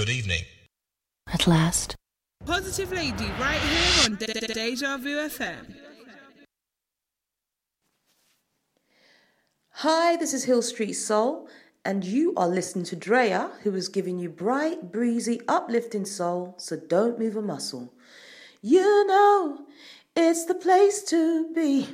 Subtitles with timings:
[0.00, 0.44] Good evening.
[1.30, 1.94] At last.
[2.46, 5.74] Positive Lady, right here on De- De- Deja Vu FM.
[9.72, 11.50] Hi, this is Hill Street Soul,
[11.84, 16.76] and you are listening to Drea, who is giving you bright, breezy, uplifting soul, so
[16.76, 17.92] don't move a muscle.
[18.62, 19.66] You know,
[20.16, 21.86] it's the place to be.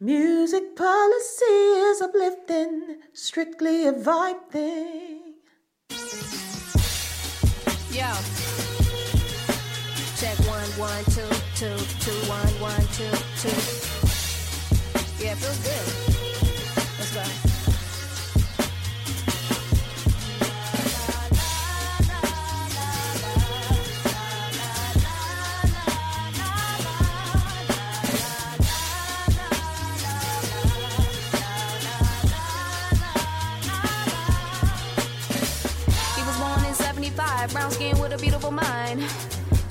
[0.00, 5.25] Music policy is uplifting, strictly a vibe thing.
[7.96, 8.12] Yo.
[10.18, 13.08] Check one, one, two, two, two, one, one, two,
[13.40, 13.48] two.
[15.24, 16.05] Yeah, feels good.
[37.46, 39.02] 75, brown skin with a beautiful mind.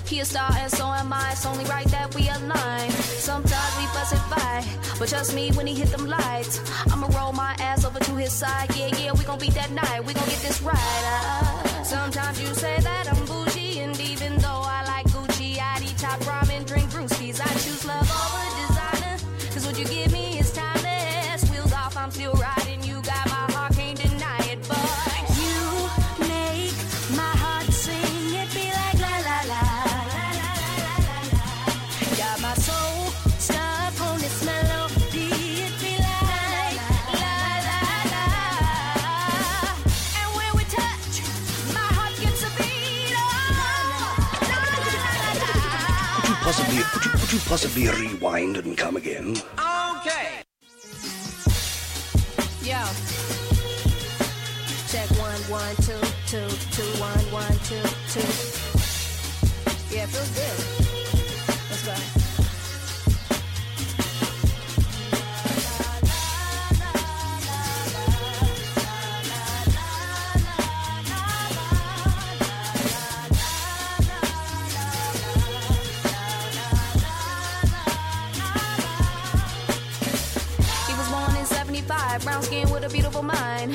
[0.05, 2.91] He a star and so am I, it's only right that we align.
[2.91, 4.65] Sometimes we fuss and fight,
[4.99, 6.61] but trust me when he hit them lights.
[6.91, 10.05] I'ma roll my ass over to his side, yeah, yeah, we gon' beat that night,
[10.05, 11.03] we gon' get this right.
[11.05, 15.97] Uh, sometimes you say that I'm bougie, and even though I like Gucci, I'd eat
[15.97, 16.44] top ramen,
[47.45, 49.35] possibly rewind and come again?
[49.99, 50.41] Okay.
[52.63, 52.83] Yo.
[54.89, 58.27] Check one, one, two, two, two, one, one, two, two.
[59.95, 60.64] Yeah, feels good.
[82.19, 83.73] 75, brown skin with a beautiful mind.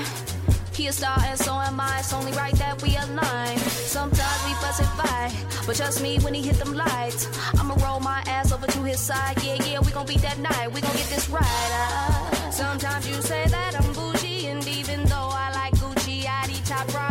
[0.73, 3.59] He a star and so am I, it's only right that we align.
[3.59, 5.33] Sometimes we fuss and fight,
[5.67, 7.29] but trust me when he hit them lights.
[7.59, 10.73] I'ma roll my ass over to his side, yeah, yeah, we gon' beat that night,
[10.73, 11.71] we gon' get this right.
[11.83, 16.65] Uh, sometimes you say that I'm bougie, and even though I like Gucci, I'd eat
[16.65, 17.10] top ramen,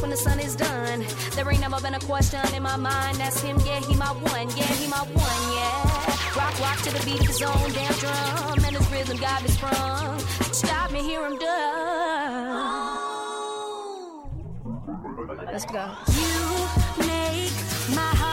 [0.00, 1.04] When the sun is done.
[1.34, 3.18] There ain't never been a question in my mind.
[3.18, 6.36] That's him, yeah, he my one, yeah, he my one, yeah.
[6.36, 8.64] Rock, rock to the beat of his own damn drum.
[8.64, 10.18] And his rhythm got me sprung.
[10.52, 12.48] Stop me, hear him done.
[12.50, 13.12] Oh.
[15.52, 15.94] Let's go.
[16.08, 16.68] You
[17.06, 17.52] make
[17.94, 18.31] my heart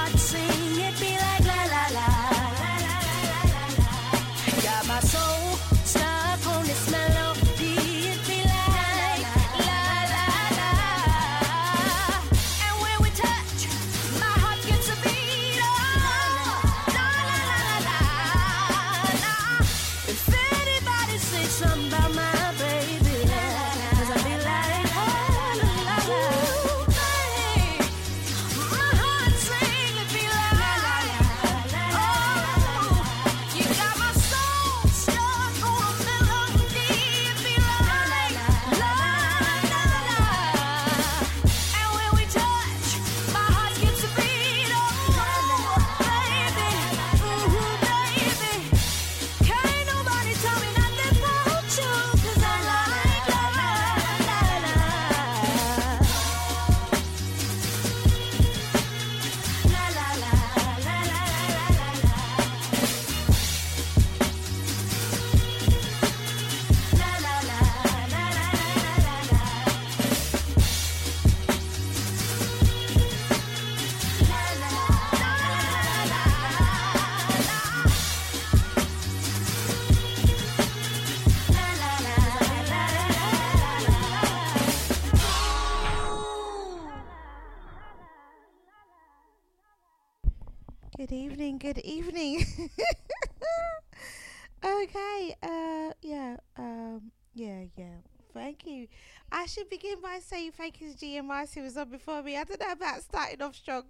[91.40, 92.46] evening, good evening.
[94.66, 98.02] okay, uh yeah, um yeah, yeah.
[98.34, 98.88] Thank you.
[99.32, 102.36] I should begin by saying thank you to GMIC who was on before me.
[102.36, 103.84] I don't know about starting off strong.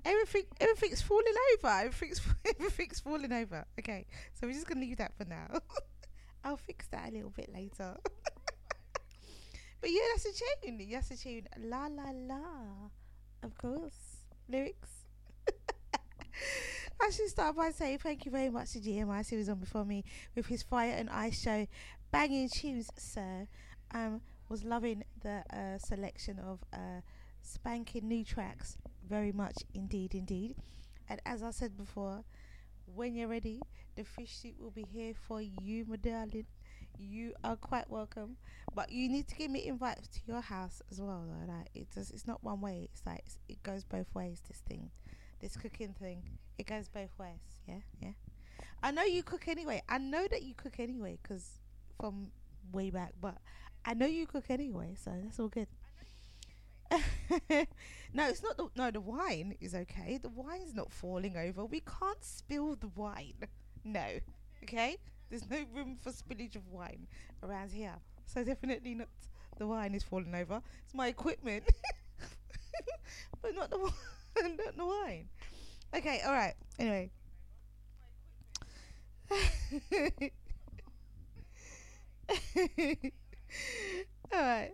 [0.07, 1.69] Everything, everything's falling over.
[1.69, 3.67] Everything's, everything's falling over.
[3.79, 5.61] Okay, so we're just gonna leave that for now.
[6.45, 7.97] I'll fix that a little bit later.
[9.81, 10.89] But yeah, that's a tune.
[10.91, 11.49] That's a tune.
[11.59, 12.91] La la la.
[13.43, 15.05] Of course, lyrics.
[17.01, 19.85] I should start by saying thank you very much to GMI who was on before
[19.85, 21.67] me with his Fire and Ice show.
[22.11, 23.47] Banging tunes, sir.
[23.93, 27.01] Um, was loving the uh, selection of uh,
[27.43, 30.57] spanking new tracks very much indeed, indeed.
[31.09, 32.25] And as I said before,
[32.87, 33.61] when you're ready,
[33.97, 36.47] the fish suit will be here for you, my darling.
[36.99, 38.37] You are quite welcome,
[38.75, 41.25] but you need to give me invites to your house as well.
[41.27, 42.89] Though, like it does, it's not one way.
[42.93, 44.43] It's like it's, it goes both ways.
[44.49, 44.91] This thing,
[45.41, 46.23] this cooking thing,
[46.59, 47.41] it goes both ways.
[47.67, 48.13] Yeah, yeah.
[48.83, 49.83] I know you cook anyway.
[49.89, 51.59] I know that you cook anyway, cause
[52.01, 52.29] from
[52.73, 53.13] way back.
[53.21, 53.37] But
[53.85, 55.69] I know you cook anyway, so that's all good.
[57.51, 58.91] no, it's not the no.
[58.91, 60.19] The wine is okay.
[60.19, 61.65] The wine's not falling over.
[61.65, 63.35] We can't spill the wine.
[63.89, 64.19] No,
[64.65, 64.97] okay.
[65.31, 67.07] There's no room for spillage of wine
[67.43, 67.95] around here.
[68.27, 69.09] So definitely not.
[69.59, 70.61] The wine is falling over.
[70.85, 71.65] It's my equipment,
[73.43, 74.57] but not the wine.
[74.65, 75.29] Not the wine.
[75.95, 76.21] Okay.
[76.27, 76.55] All right.
[76.79, 77.11] Anyway.
[84.33, 84.73] all right.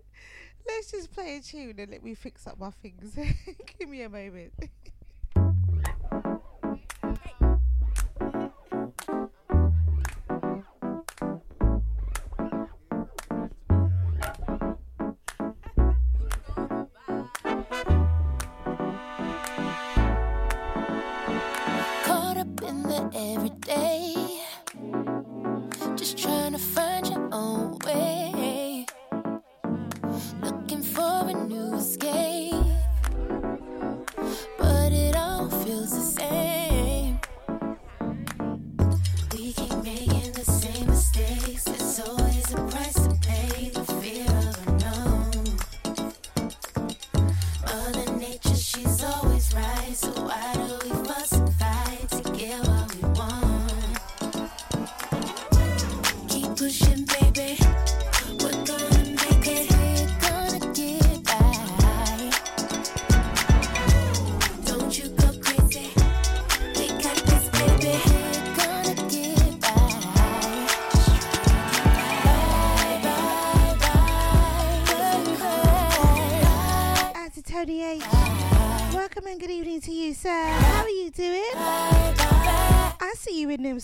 [0.66, 3.16] Let's just play a tune and let me fix up my things.
[3.78, 4.52] Give me a moment.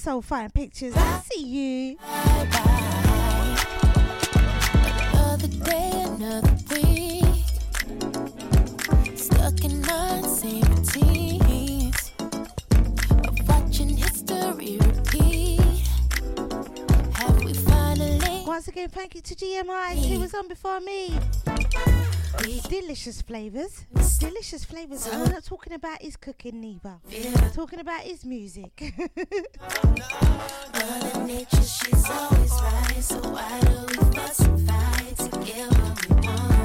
[0.08, 0.94] So fine pictures.
[0.96, 1.98] I see you.
[5.12, 7.44] Another day, another week.
[9.18, 9.84] Stuck in
[10.24, 12.12] same routines.
[13.46, 15.60] Watching history repeat.
[17.12, 18.44] Have we finally?
[18.46, 21.18] Once again, thank you to GMI who was on before me.
[22.42, 23.84] Delicious flavours.
[24.20, 25.06] Delicious flavours.
[25.06, 26.98] And we're not talking about his cooking neither.
[27.10, 28.94] We're talking about his music.
[30.74, 32.96] Mother Nature, she's always right.
[33.00, 36.57] So why do we fuss and fight to get what we want?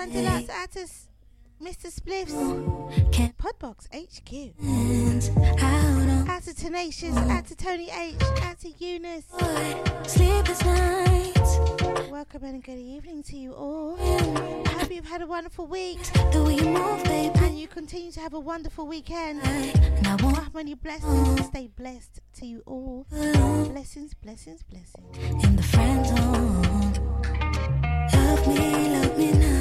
[0.00, 0.48] Bossman Deluxe.
[0.50, 0.70] Out
[1.62, 1.92] Mr.
[1.92, 2.32] Spliffs.
[3.36, 4.54] Podbox HQ.
[6.30, 7.16] out to Tenacious.
[7.16, 8.14] Out to Tony H.
[8.42, 9.26] Out to Eunice.
[10.06, 12.10] sleepless nights.
[12.10, 13.98] Welcome and good evening to you all.
[14.00, 16.02] I hope you've had a wonderful week
[16.32, 17.38] The way you move, baby.
[17.40, 19.42] and you continue to have a wonderful weekend.
[19.44, 21.40] And I want Many blessings.
[21.40, 21.44] Mm.
[21.46, 23.06] Stay blessed to you all.
[23.10, 25.44] Blessings, blessings, blessings.
[25.44, 26.92] in the friend zone.
[28.12, 29.59] Love me, love me not.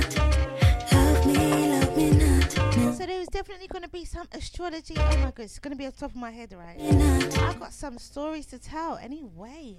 [3.19, 4.95] No, So there is definitely going to be some astrology.
[4.97, 6.77] Oh my god, it's going to be off the top of my head, right?
[7.39, 9.75] I've got some stories to tell anyway.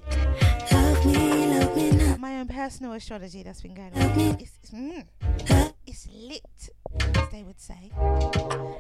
[0.73, 2.17] Love me, love me.
[2.19, 4.17] My own personal astrology that's been going on.
[4.17, 4.37] me.
[4.41, 6.71] It's, it's, mm, it's lit,
[7.17, 7.91] as they would say.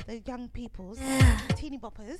[0.06, 1.38] The young people's, Yeah.
[1.56, 2.18] teeny boppers.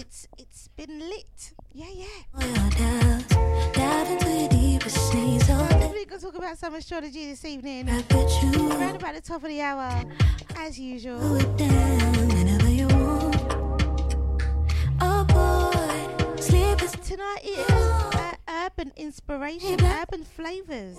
[0.00, 1.52] It's it's been lit.
[1.72, 2.06] Yeah, yeah.
[2.34, 3.34] We're doubts.
[3.76, 5.46] Dive into deepest needs.
[5.46, 7.88] So that definitely going to talk about some astrology this evening.
[7.88, 10.04] I bet you Around about the top of the hour,
[10.56, 11.36] as usual.
[11.36, 13.36] it down whenever you want.
[15.00, 20.96] Oh boy, sleep is Tonight is uh, urban inspiration, urban flavors.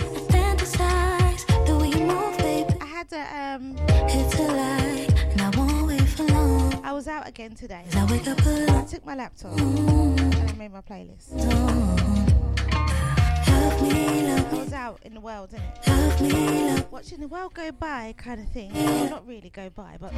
[2.94, 6.80] Had a um, It's a lie, and I won't wait for long.
[6.86, 7.86] I was out again today.
[7.96, 11.32] I wake up I took my laptop and I made my playlist.
[13.48, 14.23] Love me,
[14.58, 16.92] was out in the world, innit?
[16.92, 18.74] Watching the world go by, kind of thing.
[18.74, 20.14] Well, not really go by, but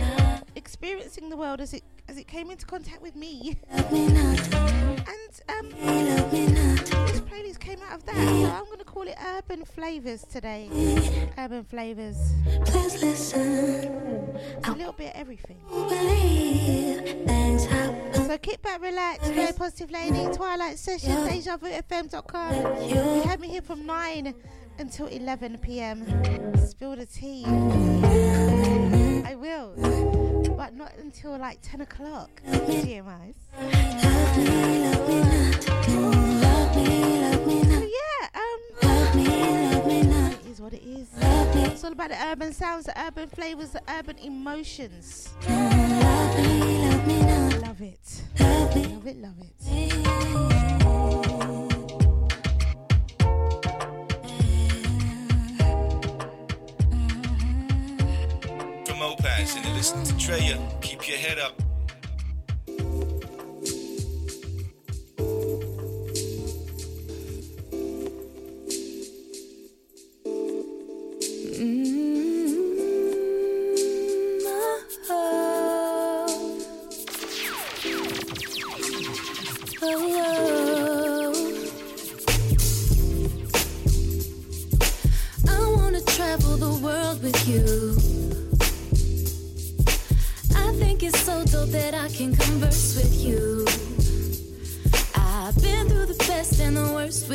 [0.56, 3.58] experiencing the world as it as it came into contact with me.
[3.74, 4.54] love me not.
[4.54, 5.70] And um,
[6.15, 6.86] Love me not.
[7.08, 8.15] this playlist came out of that.
[8.15, 10.70] So I'm gonna call it Urban Flavors today.
[11.38, 12.34] Urban Flavors.
[12.65, 14.38] Please listen.
[14.58, 15.58] It's a little bit of everything.
[18.27, 18.46] Believe things happen.
[18.46, 20.36] So kick back, relax, Drea positive lady.
[20.36, 22.82] Twilight session, DejaVuFM.com.
[22.89, 24.34] You You have me here from 9
[24.79, 26.05] until 11 p.m.
[26.58, 27.46] Spill the tea.
[29.25, 29.74] I will,
[30.58, 32.41] but not until like 10 o'clock.
[32.46, 33.36] GMIs.
[33.58, 35.88] love me, love me not.
[35.88, 36.00] No,
[36.41, 39.27] love me, love me So yeah, um, Love me,
[39.72, 40.32] love me not.
[40.34, 41.08] it is what it is.
[41.72, 45.29] It's all about the urban sounds, the urban flavors, the urban emotions.
[45.48, 47.44] love me, love me.
[47.65, 48.84] Love it, Love me.
[48.84, 50.65] love it, love it.
[58.86, 60.60] From Opaz and listening to Drea.
[60.81, 61.64] Keep your head up.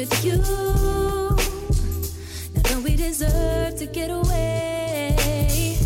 [0.00, 0.38] With you.
[2.54, 5.76] Now don't we deserve to get away?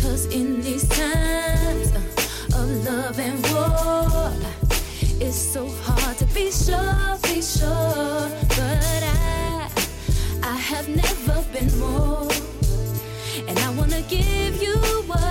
[0.00, 4.32] Cause in these times uh, of love and war,
[5.20, 8.30] it's so hard to be sure, be sure.
[8.56, 9.68] But I,
[10.42, 12.30] I have never been more.
[13.48, 14.76] And I wanna give you
[15.10, 15.29] what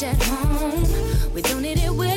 [0.00, 1.34] at home.
[1.34, 2.11] We don't need it where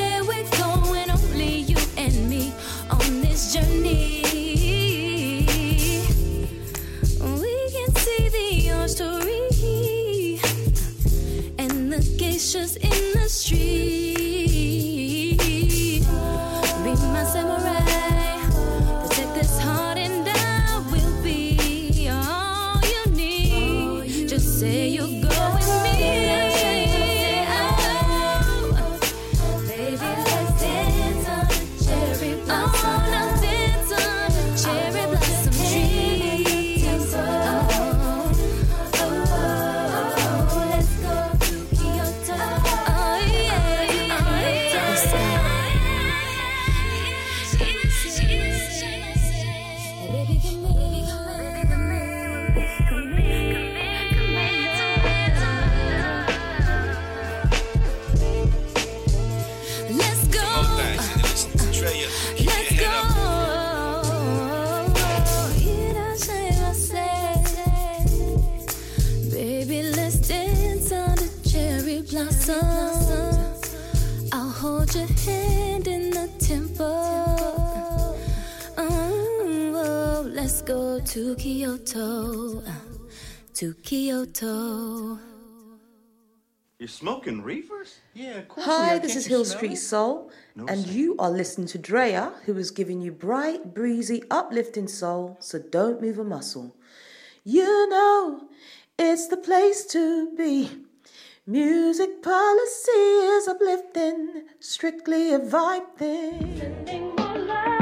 [50.06, 50.55] Baby,
[81.16, 82.62] to Kyoto,
[83.54, 85.18] to Kyoto.
[86.78, 88.00] You're smoking reefers?
[88.12, 88.66] Yeah, of course.
[88.66, 89.76] Hi, this is Hill Street it?
[89.78, 90.92] Soul, No, and sir.
[90.92, 96.02] you are listening to Drea, who is giving you bright, breezy, uplifting soul, so don't
[96.02, 96.76] move a muscle.
[97.44, 98.48] You know,
[98.98, 100.68] it's the place to be.
[101.46, 103.06] Music policy
[103.36, 107.75] is uplifting, strictly a vibe thing.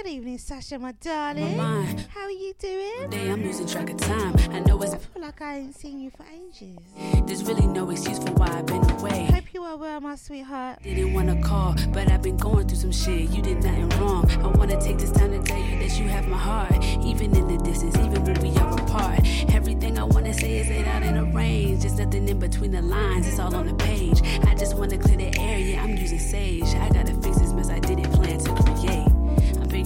[0.00, 1.56] Good evening, Sasha, my darling.
[1.56, 2.06] mind.
[2.14, 3.10] How are you doing?
[3.10, 4.32] day, I'm losing track of time.
[4.52, 6.78] I know it's I feel like I ain't seen you for ages.
[7.26, 9.24] there's really no excuse for why I've been away.
[9.24, 10.84] Hope you are well, my sweetheart.
[10.84, 13.30] Didn't wanna call, but I've been going through some shit.
[13.30, 14.30] You did nothing wrong.
[14.30, 17.48] I wanna take this time to tell you that you have my heart, even in
[17.48, 19.18] the distance, even when we are apart.
[19.52, 21.80] Everything I wanna say is laid out in a range.
[21.80, 23.26] There's nothing in between the lines.
[23.26, 24.22] It's all on the page.
[24.46, 25.58] I just wanna clear the air.
[25.58, 26.72] Yeah, I'm using sage.
[26.76, 29.07] I gotta fix this mess I didn't plan to create.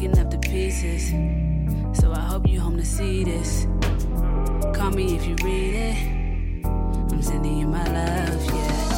[0.02, 1.10] Picking up the pieces,
[2.00, 3.68] so I hope you home to see this.
[4.74, 6.66] Call me if you read it.
[7.12, 8.91] I'm sending you my love, yeah.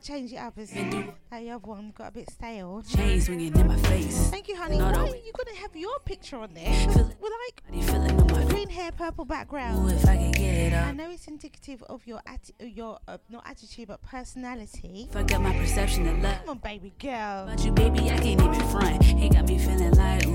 [0.00, 0.90] I'd change it up as that
[1.30, 2.82] the other one got a bit stale.
[2.88, 4.30] chain swinging in my face.
[4.30, 4.78] Thank you, honey.
[4.78, 5.12] Not Why always.
[5.12, 6.86] are you gonna have your picture on there?
[6.86, 9.92] With like Body feeling on my green hair, purple Ooh, background.
[9.92, 13.18] if I can get it I know it's indicative of your atti- uh, your uh,
[13.28, 15.10] not attitude but personality.
[15.14, 16.38] Up my perception of love.
[16.46, 17.44] Come on, baby girl.
[17.44, 19.02] About you, baby, I can't even front.
[19.04, 20.30] He got me feeling like, ooh.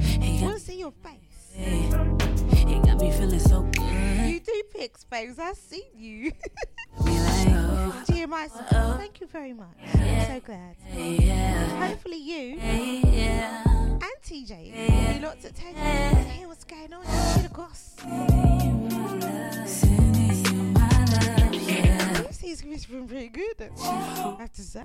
[0.00, 1.27] He I got, want to see your face.
[1.58, 4.30] He got me feeling so good.
[4.30, 5.38] You do pics, babes.
[5.38, 6.32] I've seen you.
[7.00, 9.68] Like, oh, GMI, thank you very much.
[9.94, 10.76] I'm so glad.
[11.78, 17.04] Hopefully you and TJ will be lots at 10 to hear what's going on.
[17.04, 17.94] See the goss.
[19.66, 22.22] Sending you my love, yeah.
[22.22, 23.70] This is whispering pretty good.
[23.80, 24.84] I have to say.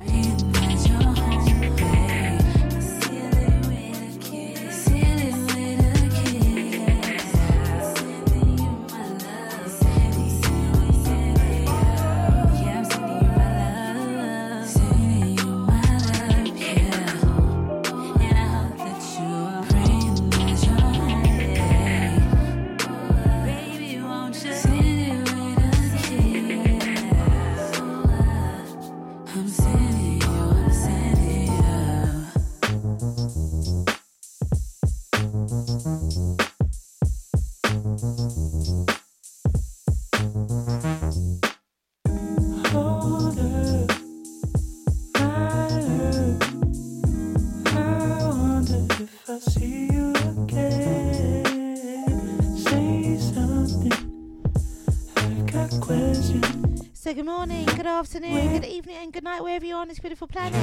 [57.23, 60.27] Good morning, good afternoon, good evening, and good night wherever you are on this beautiful
[60.27, 60.53] planet.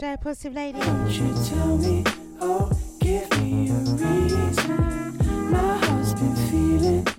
[0.00, 0.78] Joy, positive lady.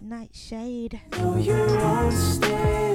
[0.01, 0.99] Nightshade.
[1.43, 2.87] Guess the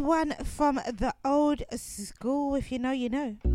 [0.00, 2.54] one from the old school.
[2.54, 3.49] If you know, you know.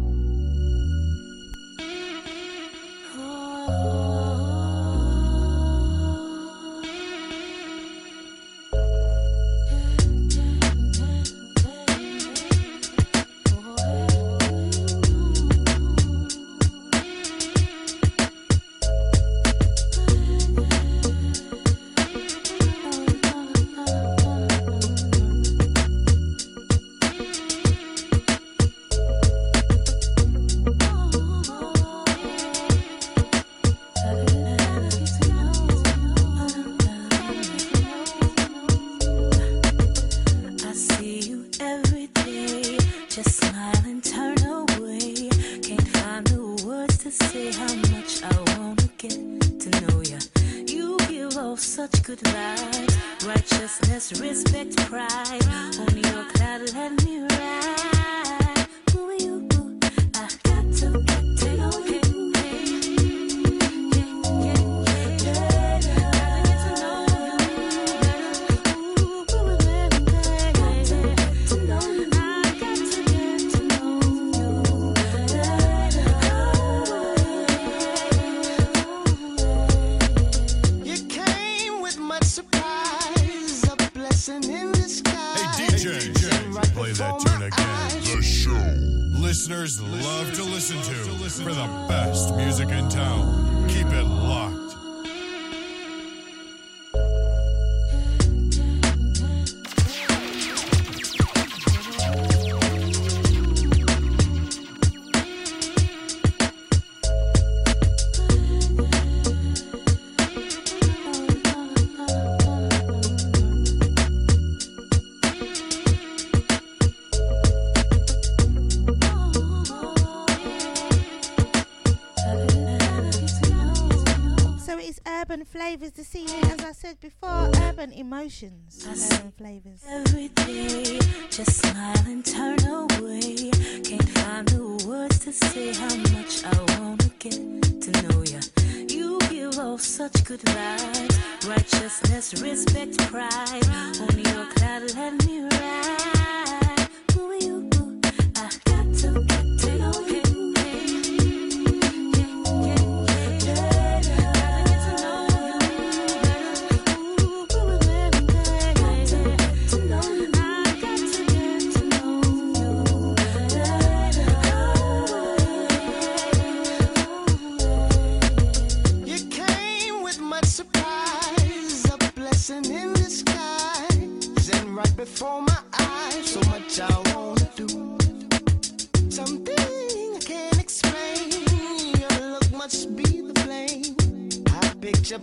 [125.56, 129.86] flavours this evening, as I said before, urban emotions, urban flavours.
[129.90, 133.52] Every day, just smile and turn away.
[133.82, 137.40] Can't find the words to say how much I wanna get
[137.84, 138.42] to know ya.
[138.90, 143.66] You give off such good vibes, righteousness, respect, pride.
[144.04, 146.90] On your cloud, let me ride.
[147.14, 147.75] Who you?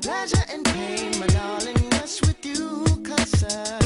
[0.03, 3.82] pleasure and pain, my darling, that's with you, cause I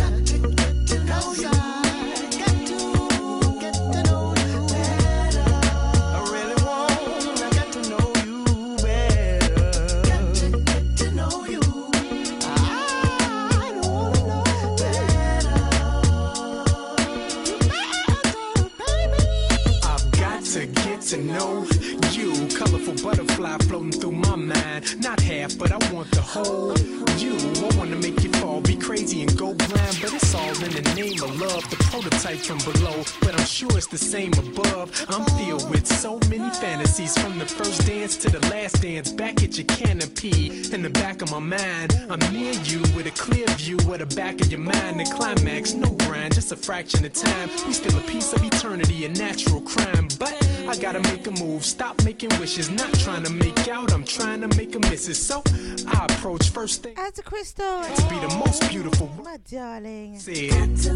[46.66, 47.48] fraction of time.
[47.64, 50.08] We still a piece of eternity, a natural crime.
[50.18, 50.34] But
[50.66, 52.68] I gotta make a move, stop making wishes.
[52.68, 55.24] Not trying to make out, I'm trying to make a missus.
[55.24, 55.44] So
[55.86, 56.94] I approach first thing.
[56.98, 57.82] As a crystal.
[57.82, 59.08] To be the most beautiful.
[59.22, 60.18] My darling.
[60.18, 60.90] See it.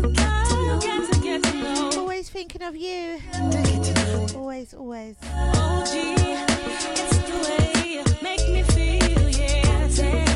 [1.97, 3.21] Always thinking of you.
[4.35, 5.17] Always, always.
[5.23, 10.30] Oh, it's the way you make me feel, yeah.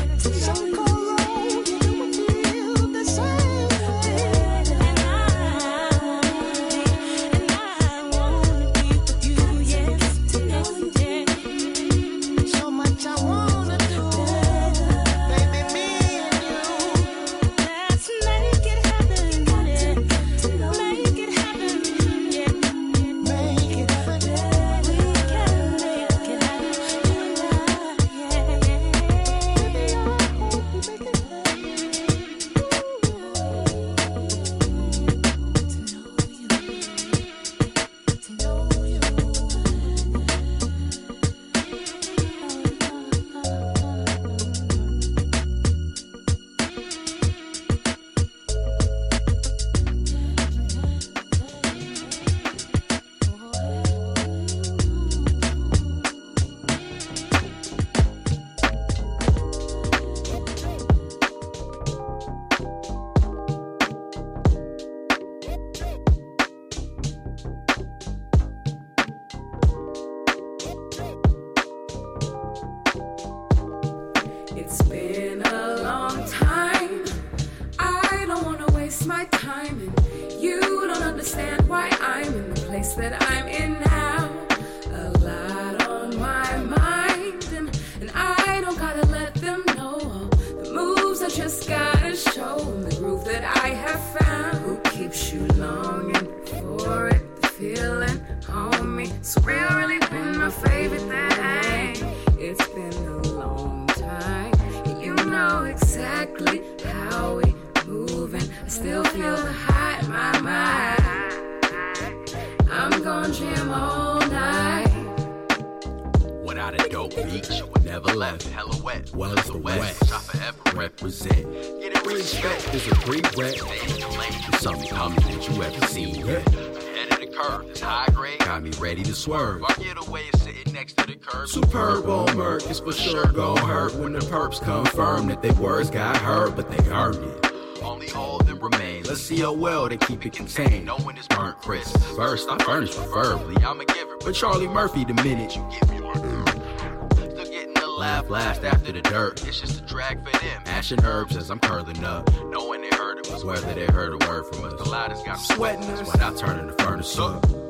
[140.25, 140.85] record contain.
[140.85, 141.97] No one is burnt crisp.
[142.15, 143.55] First, I furnish verbally.
[143.63, 148.29] I'm a giver, but Charlie Murphy the minute you give your Still getting the laugh
[148.29, 149.45] last after the dirt.
[149.45, 150.63] It's just a drag for them.
[150.65, 152.29] Ashing herbs as I'm curling up.
[152.45, 154.73] Knowing they heard it was whether they heard a word from us.
[154.81, 156.13] The loudest got sweating us.
[156.13, 157.64] When I turn in the furnace up.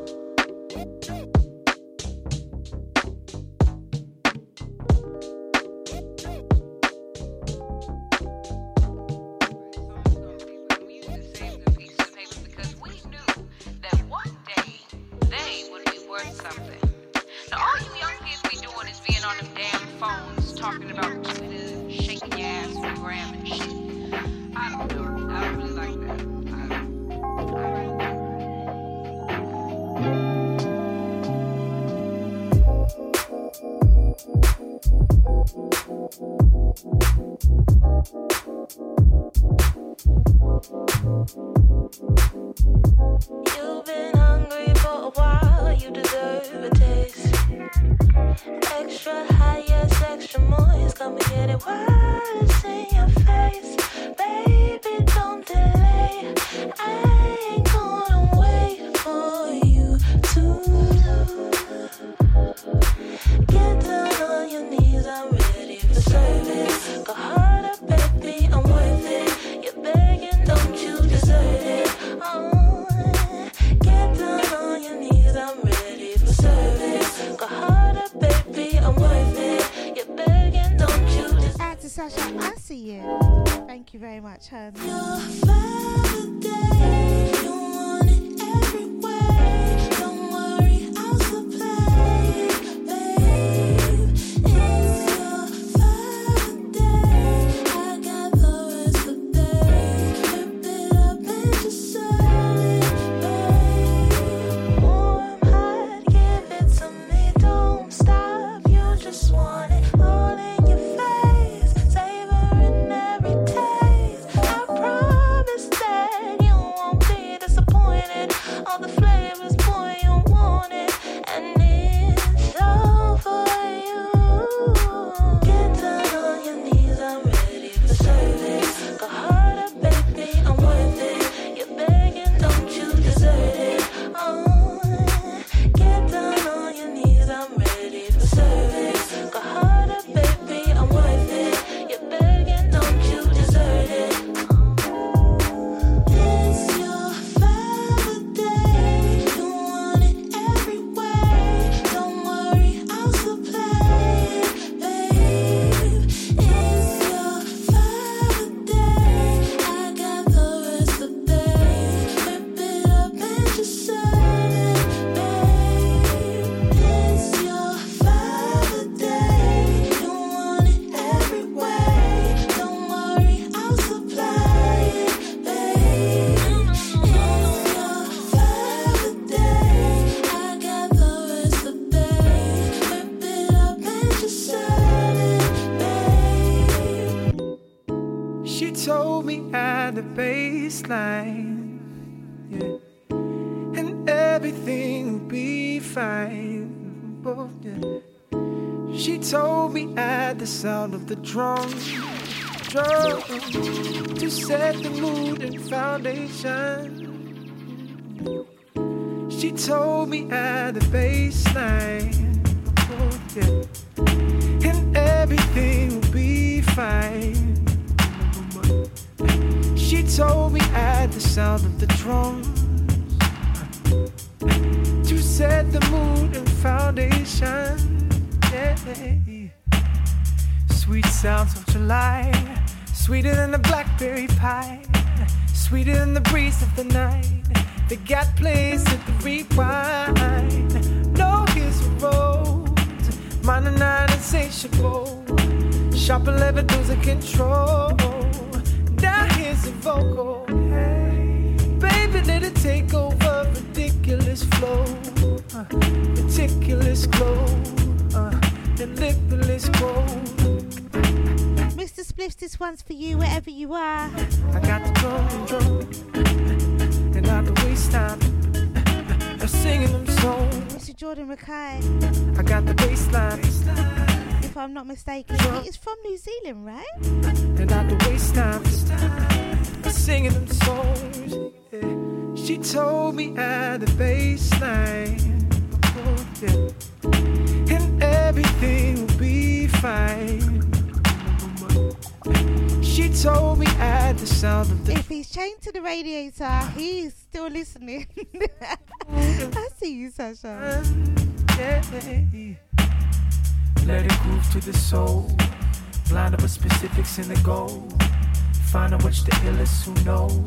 [309.25, 310.44] The illest who knows.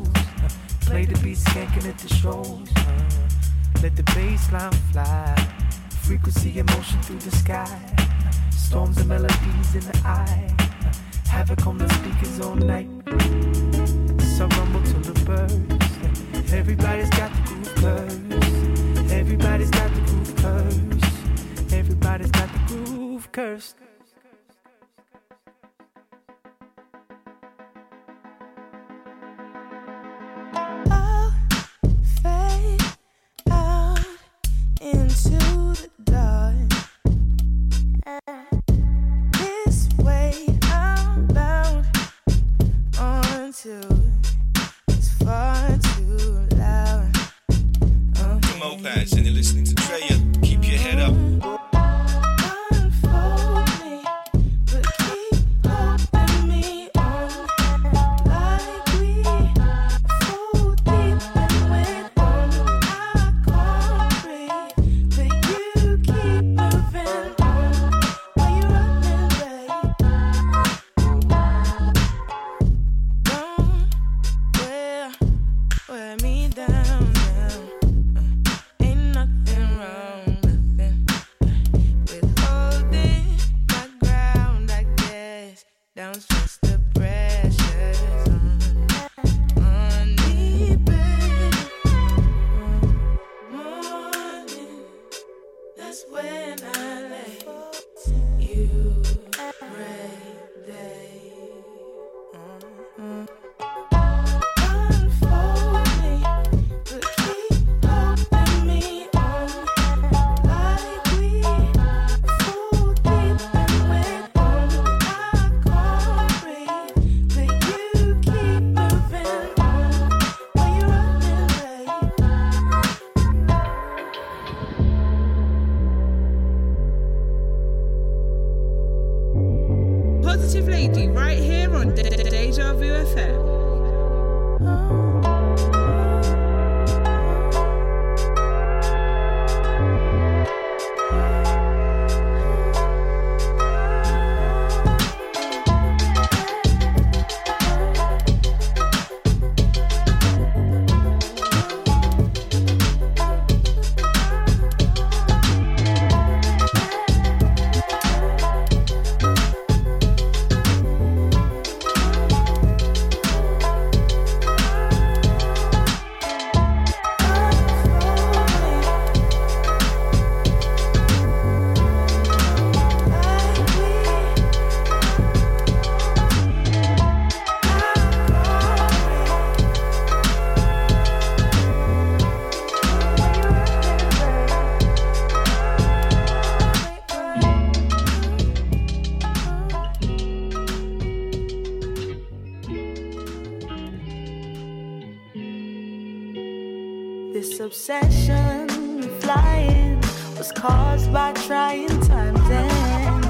[197.89, 199.99] Obsession with flying
[200.37, 203.25] was caused by trying times and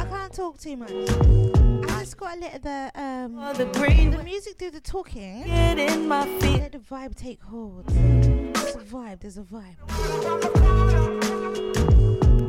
[0.00, 0.92] I can't talk too much.
[0.92, 5.42] I just got to let the um the green the music do the talking.
[5.46, 6.60] get in my feet.
[6.60, 7.86] Let the vibe take hold.
[7.88, 9.20] There's a vibe.
[9.20, 9.74] There's a vibe.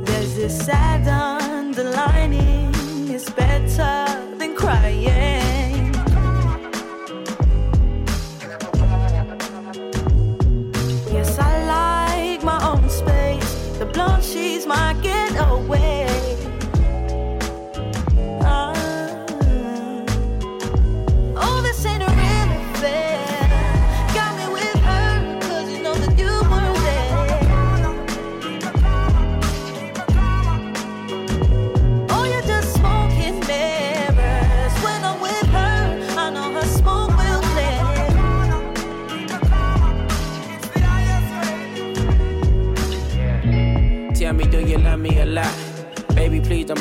[0.05, 2.71] There's this sad underlining.
[3.09, 5.34] It's better than crying.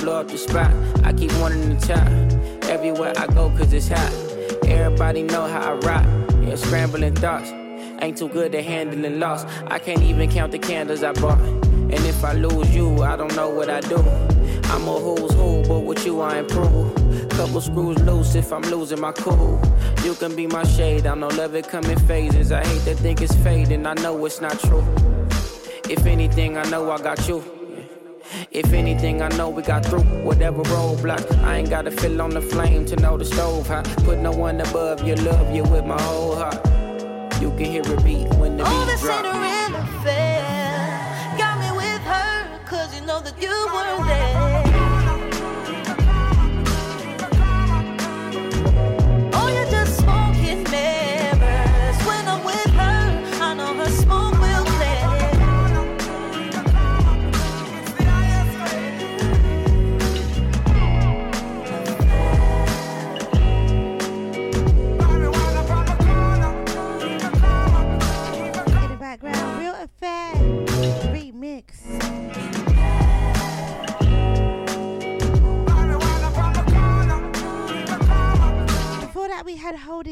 [0.01, 0.73] Blow up the spot.
[1.05, 2.09] I keep wanting to top
[2.69, 4.13] everywhere I go, cause it's hot.
[4.67, 6.07] Everybody know how I rock.
[6.43, 7.51] Yeah, scrambling thoughts.
[8.03, 9.45] Ain't too good at handling loss.
[9.69, 11.41] I can't even count the candles I bought.
[11.41, 13.99] And if I lose you, I don't know what I do.
[14.65, 16.95] I'm a who's who, but with you I improve.
[17.31, 19.61] Couple screws loose if I'm losing my cool.
[20.03, 22.53] You can be my shade, I know love it come in phases.
[22.53, 24.85] I hate to think it's fading, I know it's not true.
[25.89, 27.54] If anything, I know I got you.
[28.55, 31.27] If anything, I know we got through whatever roadblocks.
[31.43, 33.85] I ain't gotta fill on the flame to know the stove hot.
[34.05, 36.61] Put no one above you, love you with my whole heart.
[37.41, 39.25] You can hear it beat when the Oh, beat drop.
[39.25, 41.37] ain't really fair.
[41.37, 44.44] Got me with her, 'cause you know that you were there.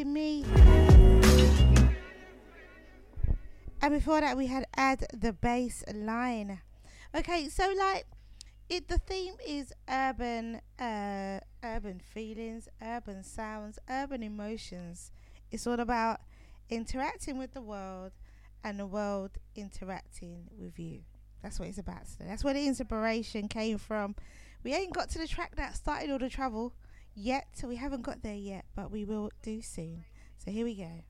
[0.04, 0.44] Me.
[3.80, 6.60] And before that, we had add the bass line.
[7.14, 8.06] Okay, so like,
[8.68, 15.10] it the theme is urban, uh, urban feelings, urban sounds, urban emotions.
[15.50, 16.20] It's all about
[16.70, 18.12] interacting with the world
[18.64, 21.00] and the world interacting with you.
[21.42, 22.26] That's what it's about today.
[22.28, 24.14] That's where the inspiration came from.
[24.62, 26.72] We ain't got to the track that started all the trouble
[27.14, 30.04] yet, so we haven't got there yet, but we will do soon.
[30.38, 31.02] So here we go.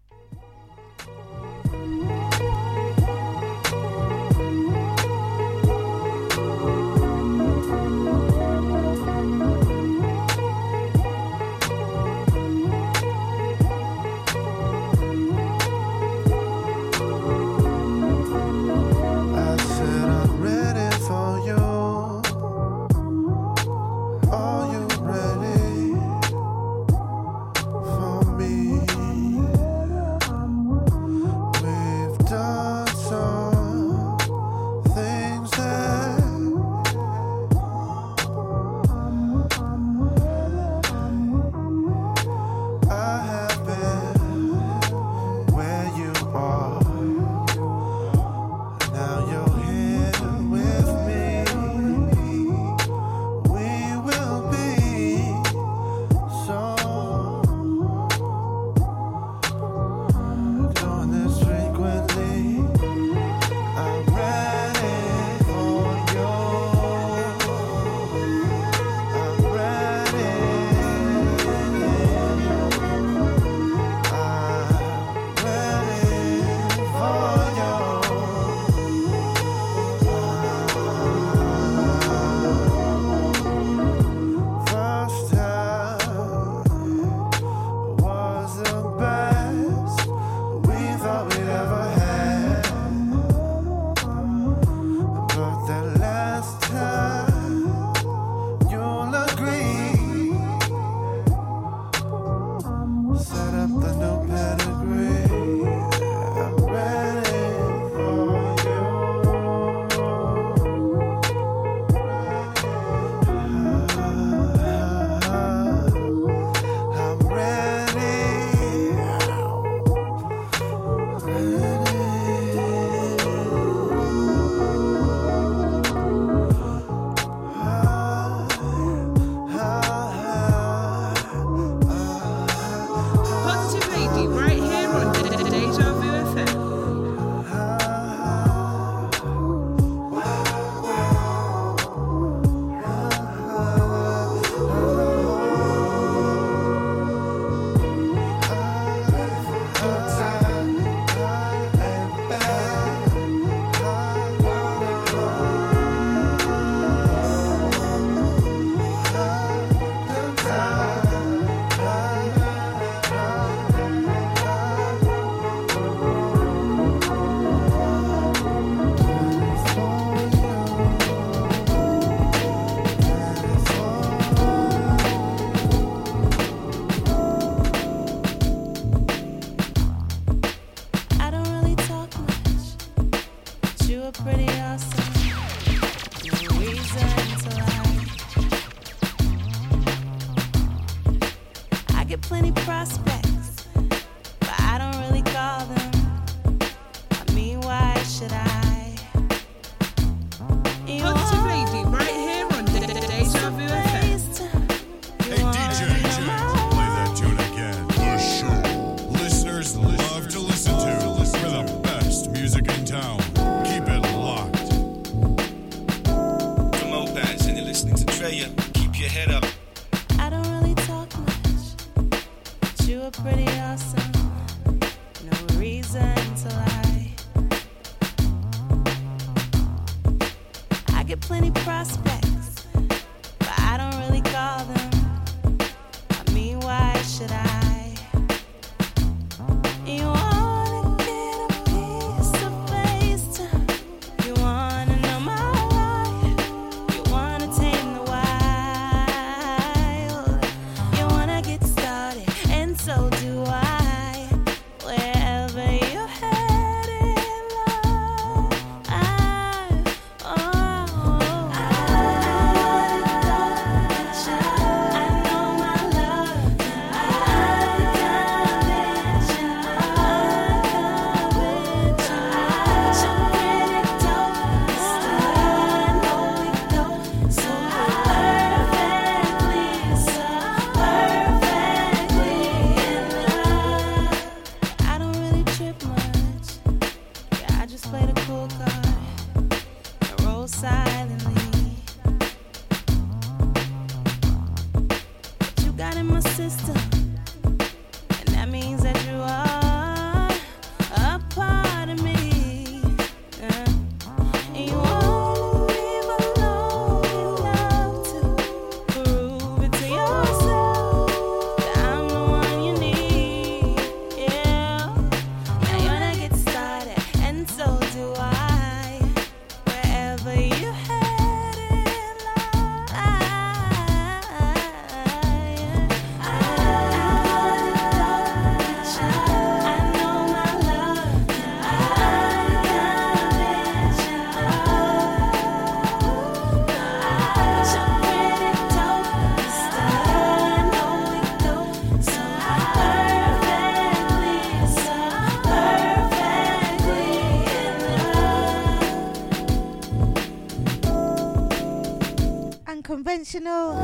[353.22, 353.74] intentional.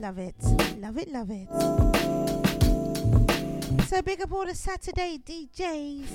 [0.00, 0.34] Love it,
[0.80, 1.48] love it, love it.
[3.84, 6.08] So big up all the Saturday DJs.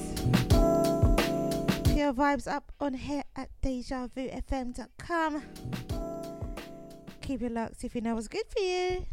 [1.94, 5.44] Pure vibes up on here at DejaVuFM.com.
[7.22, 9.06] Keep your locks if you know what's good for you.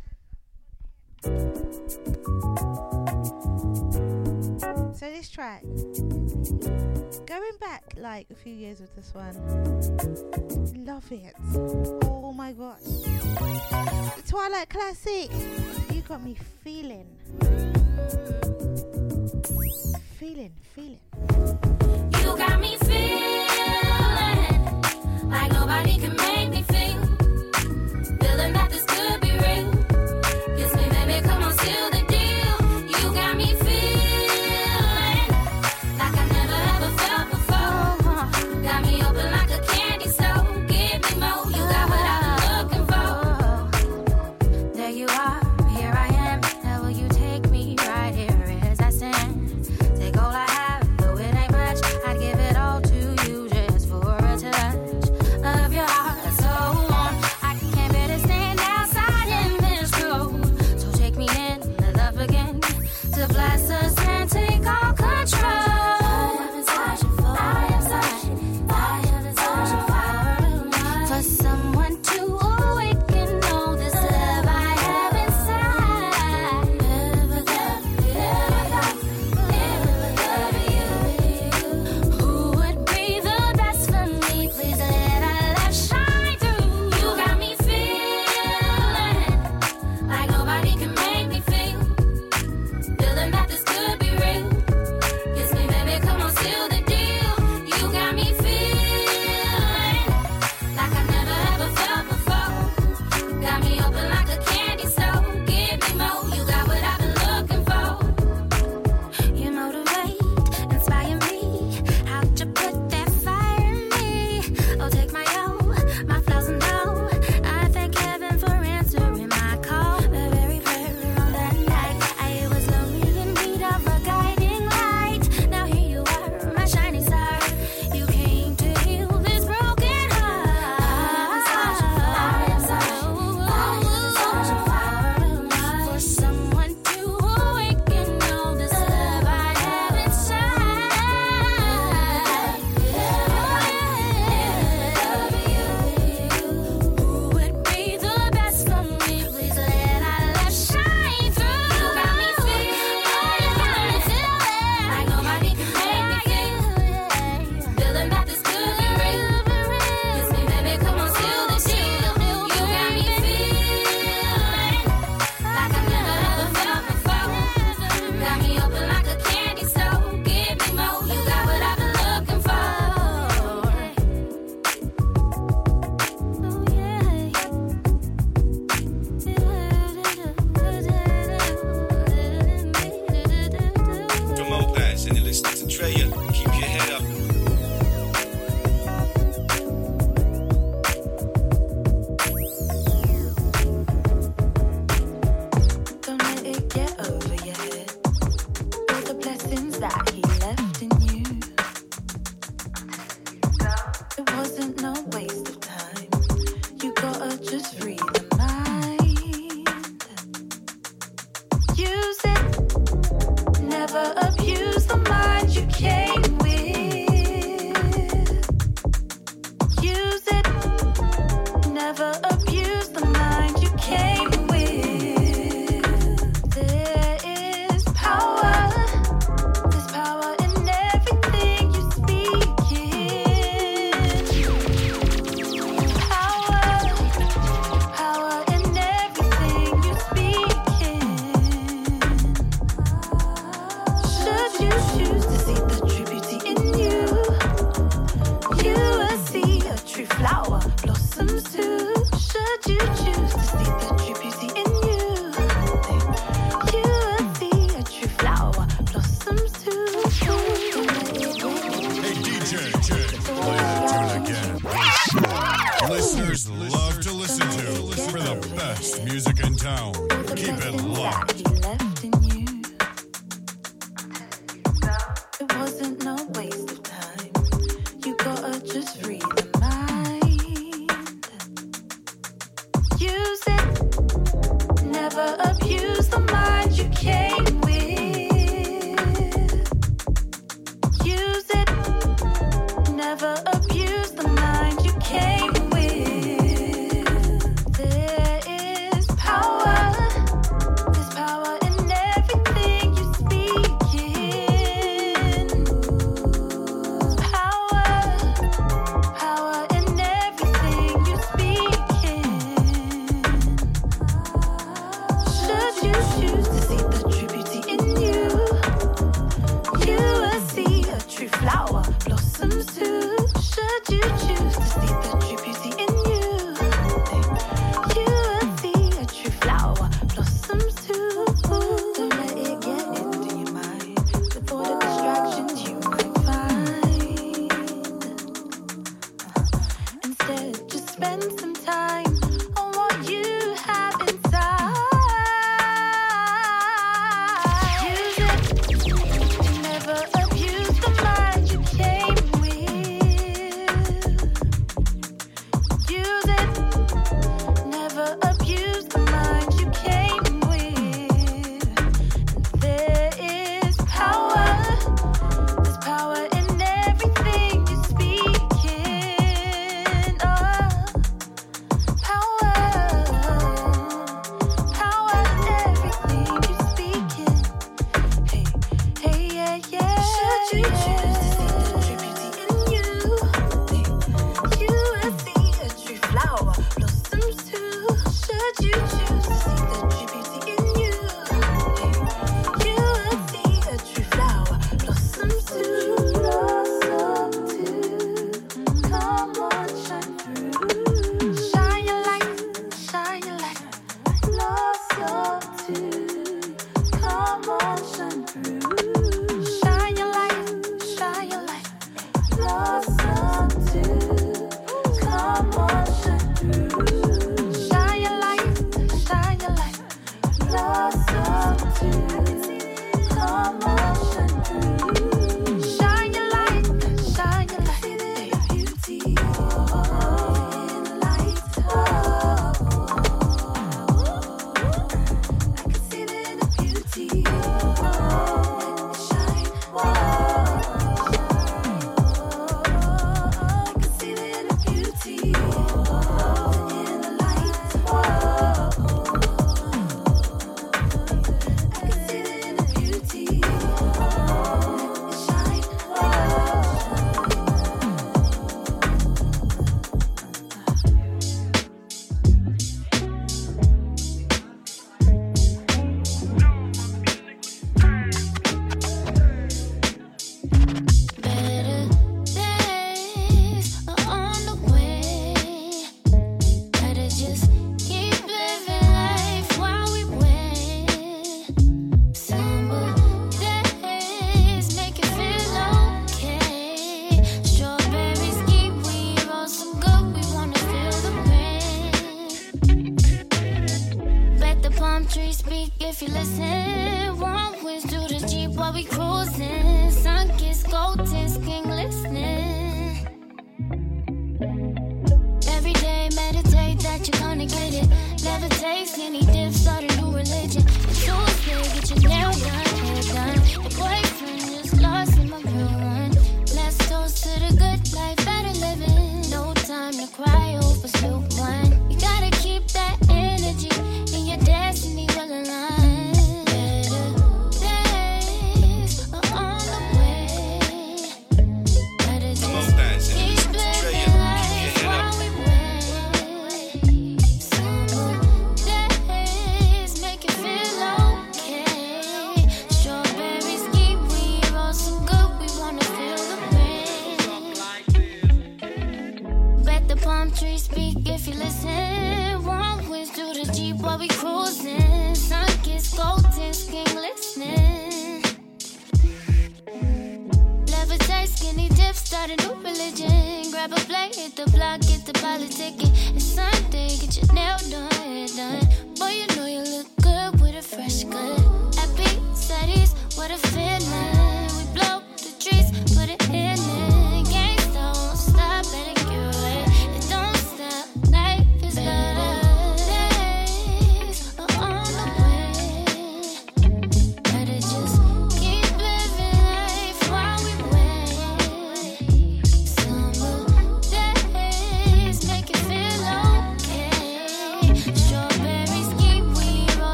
[4.92, 5.62] So this track.
[7.28, 9.34] Going back like a few years with this one,
[10.86, 11.34] love it.
[12.04, 12.80] Oh my gosh.
[14.26, 15.30] Twilight Classic.
[15.92, 17.06] You got me feeling.
[20.18, 21.00] Feeling, feeling.
[22.22, 24.08] You got me feeling
[25.28, 26.96] like nobody can make me feel.
[28.22, 29.27] Feeling that this could be.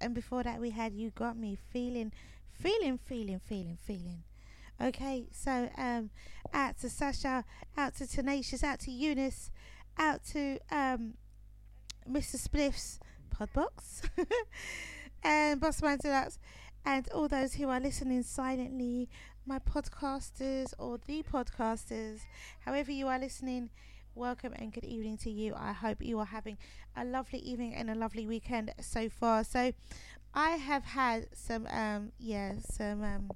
[0.00, 2.12] And before that, we had You Got Me Feeling,
[2.52, 4.24] Feeling, Feeling, Feeling, Feeling.
[4.80, 6.10] Okay, so um,
[6.54, 7.44] out to Sasha,
[7.76, 9.50] out to Tenacious, out to Eunice,
[9.98, 11.14] out to um,
[12.10, 12.36] Mr.
[12.36, 12.98] Spliff's
[13.34, 14.08] Podbox,
[15.22, 16.38] and Bossman Deluxe,
[16.84, 19.08] and all those who are listening silently,
[19.44, 22.20] my podcasters or the podcasters,
[22.60, 23.68] however you are listening,
[24.14, 25.54] welcome and good evening to you.
[25.56, 26.58] I hope you are having
[26.96, 29.44] a lovely evening and a lovely weekend so far.
[29.44, 29.72] So,
[30.34, 33.30] I have had some, um, yeah, some, um,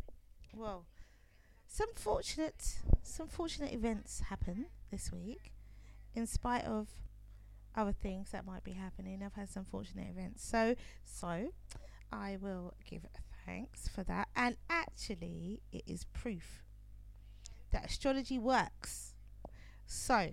[0.55, 0.87] well,
[1.67, 5.53] some fortunate, some fortunate events happen this week,
[6.15, 6.89] in spite of
[7.75, 9.23] other things that might be happening.
[9.25, 10.45] I've had some fortunate events.
[10.45, 11.49] So, so
[12.13, 13.07] I will give
[13.45, 14.29] thanks for that.
[14.37, 16.63] And actually, it is proof
[17.73, 19.15] that astrology works.
[19.87, 20.31] So,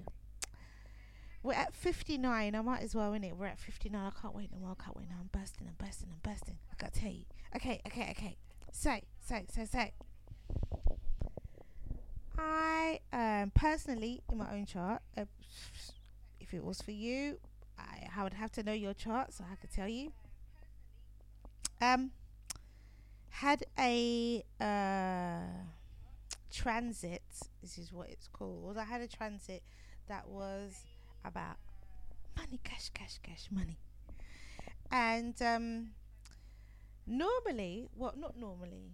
[1.43, 2.55] we're at 59.
[2.55, 3.35] I might as well, innit?
[3.35, 3.99] We're at 59.
[3.99, 4.75] I can't wait no more.
[4.79, 5.17] I can't wait now.
[5.19, 6.57] I'm bursting, I'm bursting, I'm bursting.
[6.71, 7.25] I gotta tell you.
[7.55, 8.37] Okay, okay, okay.
[8.71, 9.85] So, so, so, so.
[12.37, 15.25] I um, personally, in my own chart, uh,
[16.39, 17.39] if it was for you,
[17.77, 20.11] I, I would have to know your chart so I could tell you.
[21.81, 22.11] Um,
[23.29, 25.63] had a uh,
[26.51, 27.23] transit.
[27.61, 28.77] This is what it's called.
[28.77, 29.63] I had a transit
[30.07, 30.83] that was
[31.23, 31.57] about
[32.37, 33.77] money, cash, cash, cash, money.
[34.91, 35.89] And um,
[37.07, 38.91] normally, well, not normally.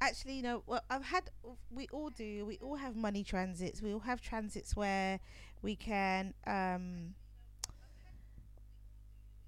[0.00, 1.30] Actually, you know, well, I've had.
[1.70, 2.44] We all do.
[2.44, 3.80] We all have money transits.
[3.80, 5.20] We all have transits where
[5.62, 6.34] we can.
[6.46, 7.14] Um,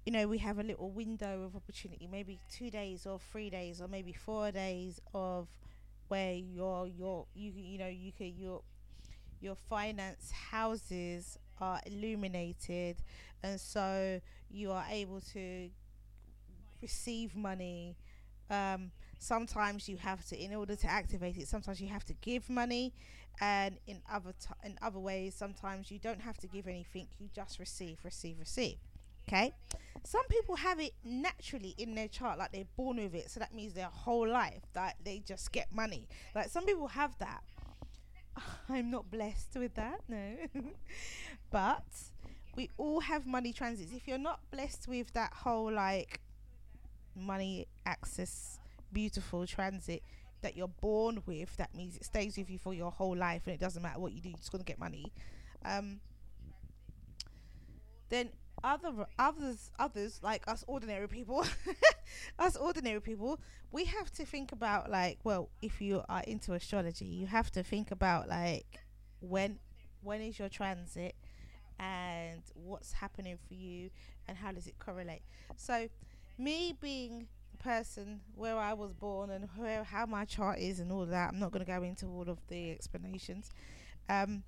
[0.05, 3.79] you know, we have a little window of opportunity, maybe two days or three days
[3.79, 5.47] or maybe four days of
[6.07, 8.63] where your your you you know you could your
[9.39, 12.97] your finance houses are illuminated
[13.43, 15.69] and so you are able to
[16.81, 17.95] receive money.
[18.49, 22.49] Um, sometimes you have to in order to activate it sometimes you have to give
[22.49, 22.93] money
[23.41, 27.29] and in other t- in other ways sometimes you don't have to give anything you
[27.35, 28.77] just receive receive receive
[29.27, 29.53] okay?
[30.03, 33.53] Some people have it naturally in their chart like they're born with it so that
[33.53, 36.07] means their whole life that they just get money.
[36.33, 37.43] Like some people have that
[38.69, 40.35] i'm not blessed with that no.
[41.51, 41.83] But
[42.55, 43.91] we all have money transits.
[43.93, 46.19] If you're not blessed with that whole like
[47.15, 48.59] money access
[48.93, 50.01] beautiful transit
[50.41, 53.53] that you're born with that means it stays with you for your whole life and
[53.53, 55.11] it doesn't matter what you do you're just going to get money.
[55.65, 55.99] Um
[58.09, 58.29] then
[58.63, 61.45] other others others like us ordinary people
[62.39, 63.39] us ordinary people
[63.71, 67.63] we have to think about like well if you are into astrology you have to
[67.63, 68.79] think about like
[69.21, 69.59] when
[70.01, 71.15] when is your transit
[71.79, 73.89] and what's happening for you
[74.27, 75.21] and how does it correlate.
[75.55, 75.87] So
[76.37, 80.91] me being the person where I was born and where how my chart is and
[80.91, 83.49] all that I'm not going to go into all of the explanations.
[84.09, 84.43] Um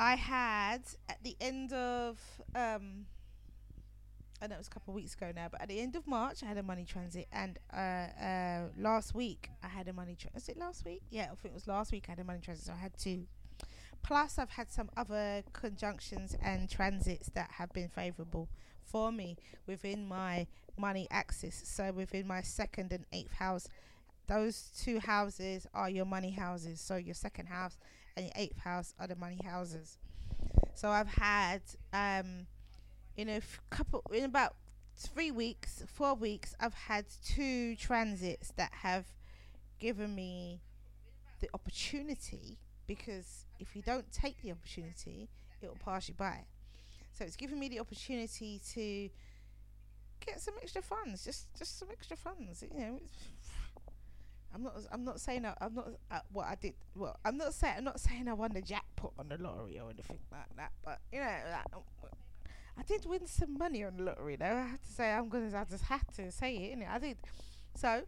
[0.00, 0.80] I had
[1.10, 2.18] at the end of
[2.54, 3.04] um
[4.42, 6.06] I know it was a couple of weeks ago now, but at the end of
[6.06, 10.16] March I had a money transit, and uh, uh last week I had a money.
[10.18, 10.42] transit.
[10.42, 11.02] is it last week?
[11.10, 12.96] Yeah, I think it was last week I had a money transit, so I had
[12.96, 13.26] two.
[14.02, 18.48] Plus, I've had some other conjunctions and transits that have been favourable
[18.82, 19.36] for me
[19.66, 20.46] within my
[20.78, 21.60] money axis.
[21.66, 23.68] So within my second and eighth house,
[24.26, 26.80] those two houses are your money houses.
[26.80, 27.76] So your second house
[28.20, 29.98] and eighth house are the money houses.
[30.74, 31.62] So I've had
[31.92, 32.46] um,
[33.16, 34.54] in a f- couple in about
[34.96, 39.06] three weeks, four weeks, I've had two transits that have
[39.78, 40.60] given me
[41.40, 45.28] the opportunity because if you don't take the opportunity,
[45.62, 46.44] it will pass you by.
[47.12, 49.10] So it's given me the opportunity to
[50.24, 52.62] get some extra funds, just just some extra funds.
[52.62, 53.00] You know,
[54.54, 56.74] I'm not I'm not saying I, I'm not uh, what I did.
[56.94, 59.90] Well, I'm not saying I'm not saying I won the jackpot on the lottery or
[59.90, 60.72] anything like that.
[60.84, 61.82] But you know, like, um,
[62.78, 64.36] I did win some money on the lottery.
[64.36, 66.78] Though I have to say I'm gonna I just had to say it.
[66.78, 66.90] Innit?
[66.90, 67.18] I did.
[67.76, 68.02] So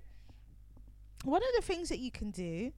[1.25, 2.73] one of the things that you can do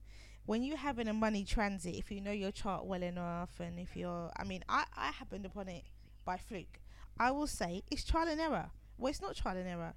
[0.45, 3.95] when you're having a money transit, if you know your chart well enough, and if
[3.95, 5.83] you're, I mean, I I happened upon it
[6.23, 6.79] by fluke.
[7.19, 8.69] I will say it's trial and error.
[8.97, 9.93] Well, it's not trial and error.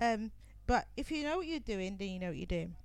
[0.00, 0.30] Um,
[0.66, 2.76] but if you know what you're doing, then you know what you're doing.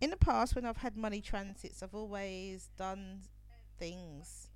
[0.00, 3.22] In the past, when I've had money transits, I've always done
[3.78, 4.48] things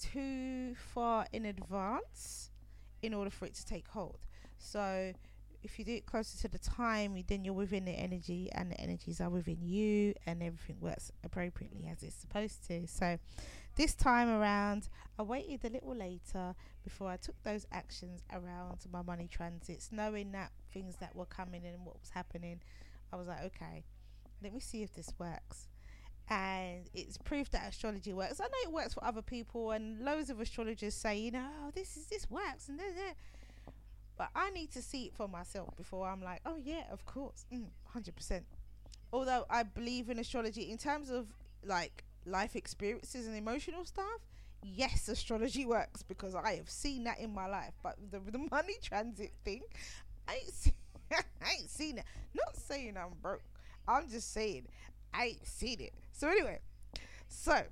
[0.00, 2.50] too far in advance
[3.02, 4.18] in order for it to take hold.
[4.56, 5.12] So
[5.62, 8.80] if you do it closer to the time, then you're within the energy, and the
[8.80, 12.86] energies are within you, and everything works appropriately as it's supposed to.
[12.86, 13.18] So
[13.76, 19.02] this time around, I waited a little later before I took those actions around my
[19.02, 22.60] money transits, knowing that things that were coming and what was happening.
[23.14, 23.84] I was like, okay,
[24.42, 25.68] let me see if this works.
[26.28, 28.40] And it's proof that astrology works.
[28.40, 31.70] I know it works for other people, and loads of astrologers say, you know, oh,
[31.72, 33.72] this is this works, and da, da.
[34.18, 37.44] but I need to see it for myself before I'm like, oh yeah, of course,
[37.52, 38.46] mm, hundred percent.
[39.12, 41.26] Although I believe in astrology in terms of
[41.62, 44.26] like life experiences and emotional stuff,
[44.62, 47.74] yes, astrology works because I have seen that in my life.
[47.82, 49.62] But the the money transit thing,
[50.26, 50.72] I ain't seen,
[51.42, 52.04] I ain't seen it.
[52.34, 53.42] Not saying I'm broke.
[53.86, 54.66] I'm just saying
[55.12, 55.92] I ain't seen it.
[56.12, 56.60] So anyway,
[57.28, 57.62] so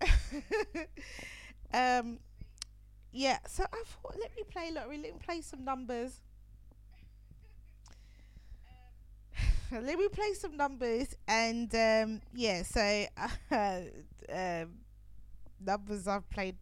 [1.74, 2.18] um
[3.12, 6.20] yeah, so I thought let me play lottery, let me play some numbers.
[9.72, 13.06] let me play some numbers and um yeah, so
[13.50, 13.80] uh,
[14.32, 14.70] um
[15.64, 16.56] numbers I've played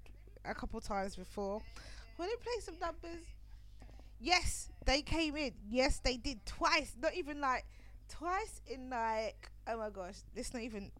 [0.44, 1.62] a couple times before.
[2.18, 3.24] Let me play some numbers.
[4.20, 5.52] Yes, they came in.
[5.68, 6.94] Yes, they did twice.
[7.00, 7.66] Not even like
[8.08, 10.90] twice in like oh my gosh, it's not even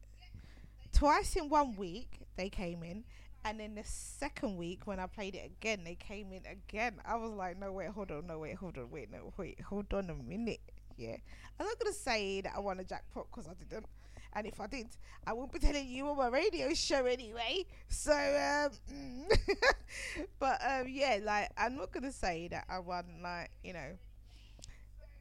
[0.93, 3.05] twice in one week they came in.
[3.45, 7.01] And then the second week when I played it again, they came in again.
[7.05, 9.93] I was like, no wait, hold on, no wait, hold on, wait, no wait, hold
[9.93, 10.61] on a minute.
[10.97, 11.17] Yeah,
[11.59, 13.87] I'm not gonna say that I won a jackpot because I didn't.
[14.35, 14.87] And if I did,
[15.27, 17.67] I wouldn't be telling you on my radio show anyway.
[17.89, 19.27] So, um,
[20.39, 23.91] but um, yeah, like I'm not gonna say that I won, like you know,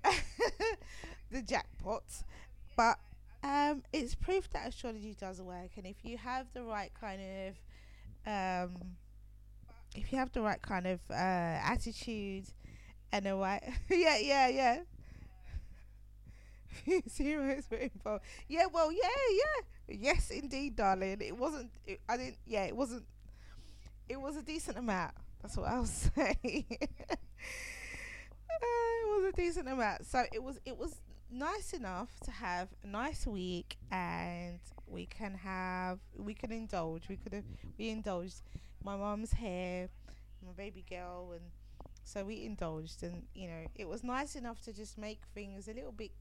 [1.32, 2.04] the jackpot,
[2.76, 3.00] but
[3.44, 5.72] um, it's proof that astrology does work.
[5.78, 7.56] And if you have the right kind of
[8.32, 8.98] um,
[9.96, 12.46] if you have the right kind of uh, attitude
[13.12, 14.80] and the right, yeah, yeah, yeah.
[17.10, 18.24] Zeros were involved.
[18.48, 19.96] Yeah, well, yeah, yeah.
[20.00, 21.18] Yes, indeed, darling.
[21.22, 21.72] It wasn't.
[21.86, 22.38] It, I didn't.
[22.46, 23.04] Yeah, it wasn't.
[24.10, 25.14] It was a decent amount.
[25.42, 26.38] That's what I'll say.
[26.44, 27.16] uh,
[28.52, 30.06] it was a decent amount.
[30.06, 30.60] So it was.
[30.66, 30.96] It was
[31.32, 36.00] nice enough to have a nice week, and we can have.
[36.18, 37.08] We can indulge.
[37.10, 37.46] We could have.
[37.78, 38.42] We indulged.
[38.84, 39.90] My mom's hair,
[40.46, 41.44] my baby girl, and
[42.04, 45.74] so we indulged, and you know, it was nice enough to just make things a
[45.74, 46.12] little bit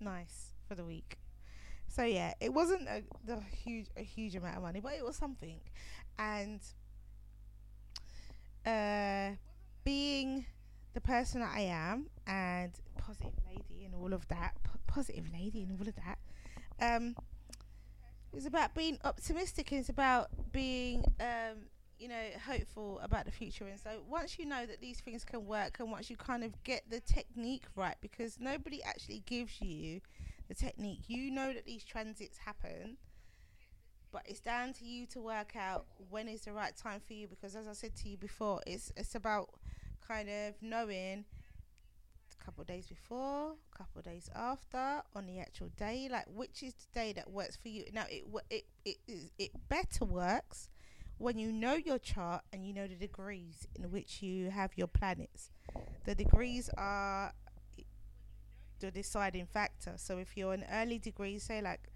[0.00, 1.18] nice for the week.
[1.88, 5.16] So yeah, it wasn't a the huge a huge amount of money, but it was
[5.16, 5.60] something.
[6.18, 6.60] And
[8.66, 9.30] uh
[9.84, 10.44] being
[10.92, 15.62] the person that I am and positive lady and all of that, p- positive lady
[15.62, 16.18] and all of that,
[16.80, 17.14] um,
[18.32, 21.66] it's about being optimistic and it's about being um
[22.00, 23.66] you know hopeful about the future.
[23.66, 26.62] And so once you know that these things can work and once you kind of
[26.64, 30.00] get the technique right because nobody actually gives you
[30.48, 31.00] the technique.
[31.08, 32.96] You know that these transits happen
[34.12, 37.28] but it's down to you to work out when is the right time for you
[37.28, 39.48] because as i said to you before it's it's about
[40.04, 41.24] kind of knowing
[42.40, 46.74] a couple days before a couple days after on the actual day like which is
[46.74, 47.84] the day that works for you.
[47.92, 50.68] Now it it it is it better works
[51.20, 54.86] when you know your chart and you know the degrees in which you have your
[54.86, 55.50] planets.
[56.06, 57.34] The degrees are
[58.80, 59.92] the deciding factor.
[59.96, 61.90] So if you're an early degree, say like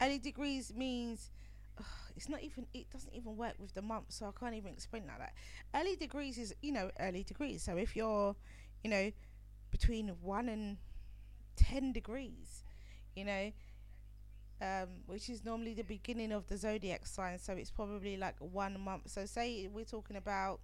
[0.00, 1.32] early degrees means
[1.76, 1.84] ugh,
[2.16, 5.02] it's not even it doesn't even work with the month, so I can't even explain
[5.08, 5.32] like that.
[5.74, 7.64] Early degrees is you know early degrees.
[7.64, 8.36] So if you're
[8.84, 9.10] you know
[9.72, 10.76] between one and
[11.56, 12.62] ten degrees,
[13.16, 13.50] you know
[14.62, 17.38] um, which is normally the beginning of the zodiac sign.
[17.38, 19.10] So it's probably like one month.
[19.10, 20.60] So say we're talking about,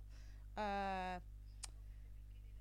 [0.57, 1.19] uh,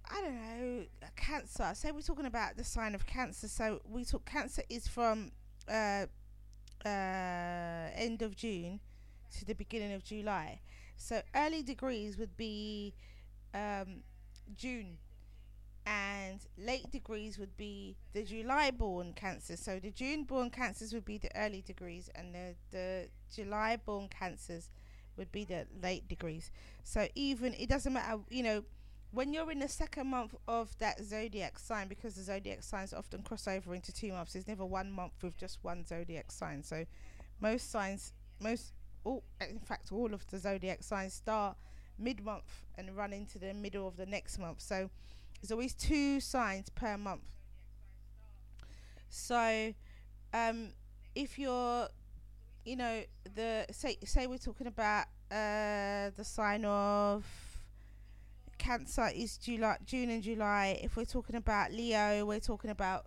[0.10, 0.84] I don't know,
[1.16, 1.72] Cancer.
[1.76, 3.48] Say we're talking about the sign of Cancer.
[3.48, 5.32] So we talk Cancer is from
[5.70, 6.08] uh,
[6.84, 8.80] uh, end of June
[9.38, 10.62] to the beginning of July.
[10.96, 12.96] So early degrees would be
[13.54, 14.02] um,
[14.56, 14.98] June,
[15.88, 19.62] and late degrees would be the July born cancers.
[19.62, 24.10] So the June born cancers would be the early degrees, and the, the July born
[24.10, 24.70] cancers
[25.16, 26.52] would be the late degrees.
[26.84, 28.64] So even it doesn't matter, you know,
[29.12, 33.24] when you're in the second month of that zodiac sign, because the zodiac signs often
[33.24, 34.34] cross over into two months.
[34.34, 36.64] There's never one month with just one zodiac sign.
[36.64, 36.84] So
[37.40, 38.12] most signs,
[38.42, 38.74] most
[39.06, 41.56] all, in fact, all of the zodiac signs start
[41.98, 44.60] mid month and run into the middle of the next month.
[44.62, 44.90] So
[45.42, 47.22] there's always two signs per month.
[49.10, 49.74] So,
[50.34, 50.74] um,
[51.16, 51.88] if you're,
[52.66, 53.04] you know,
[53.36, 57.26] the say say we're talking about uh the sign of
[58.58, 60.80] Cancer is July, June and July.
[60.84, 63.06] If we're talking about Leo, we're talking about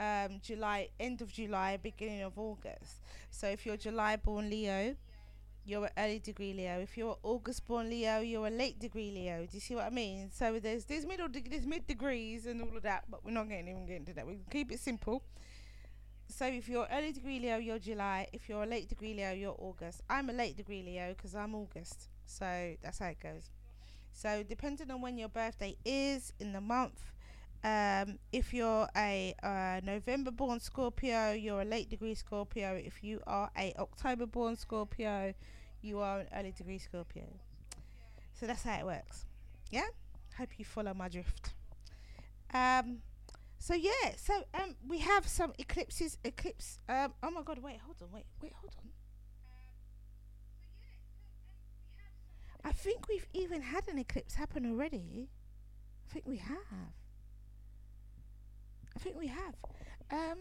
[0.00, 3.02] um July, end of July, beginning of August.
[3.30, 4.96] So if you're July born Leo,
[5.66, 6.78] you're an early degree Leo.
[6.80, 9.40] If you're August born Leo, you're a late degree Leo.
[9.40, 10.30] Do you see what I mean?
[10.32, 13.48] So there's there's middle deg- there's mid degrees and all of that, but we're not
[13.48, 14.26] getting even getting to that.
[14.26, 15.22] We keep it simple.
[16.28, 18.28] So if you're early degree Leo, you're July.
[18.32, 20.02] If you're a late degree Leo, you're August.
[20.08, 22.08] I'm a late degree Leo because I'm August.
[22.26, 23.50] So that's how it goes.
[24.12, 27.00] So depending on when your birthday is in the month,
[27.64, 32.74] um, if you're a uh, November born Scorpio, you're a late degree Scorpio.
[32.74, 35.34] If you are a October born Scorpio,
[35.86, 37.24] you are an early degree Scorpio.
[38.38, 39.24] So that's how it works.
[39.70, 39.86] Yeah?
[40.36, 41.54] Hope you follow my drift.
[42.52, 42.98] Um
[43.58, 47.96] so yeah, so um we have some eclipses eclipse um oh my god, wait, hold
[48.02, 48.90] on, wait, wait, hold on.
[52.66, 55.30] I think we've even had an eclipse happen already.
[56.08, 56.92] I think we have.
[58.96, 59.54] I think we have.
[60.10, 60.38] Um,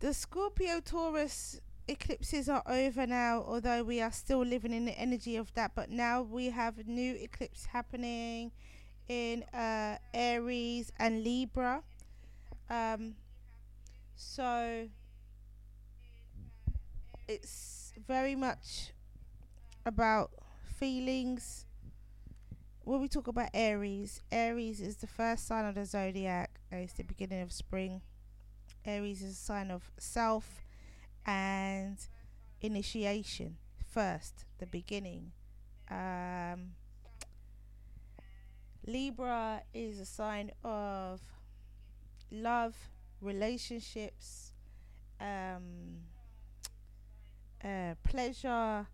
[0.00, 5.36] the Scorpio Taurus eclipses are over now, although we are still living in the energy
[5.36, 5.72] of that.
[5.74, 8.52] But now we have a new eclipse happening
[9.08, 11.82] in uh, Aries and Libra.
[12.68, 13.14] Um,
[14.16, 14.88] so
[17.28, 18.92] it's very much
[19.84, 20.30] about
[20.64, 21.66] feelings
[22.86, 26.60] when we talk about Aries, Aries is the first sign of the zodiac.
[26.70, 28.00] It's the beginning of spring.
[28.84, 30.65] Aries is a sign of self
[31.26, 31.98] and
[32.60, 33.56] initiation.
[33.90, 35.32] First, the beginning.
[35.90, 36.72] Um,
[38.86, 41.20] Libra is a sign of
[42.30, 42.74] love,
[43.20, 44.52] relationships,
[45.20, 45.98] um,
[47.64, 48.86] uh, pleasure,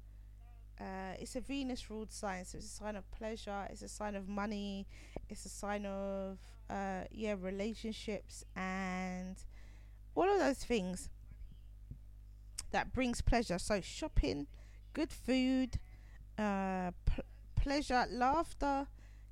[0.82, 3.66] uh, it's a Venus ruled sign, so it's a sign of pleasure.
[3.70, 4.86] It's a sign of money.
[5.28, 6.38] It's a sign of
[6.68, 9.36] uh, yeah relationships and
[10.14, 11.08] all of those things
[12.72, 13.58] that brings pleasure.
[13.58, 14.46] So shopping,
[14.92, 15.78] good food,
[16.38, 16.92] uh,
[17.56, 18.86] pleasure, laughter,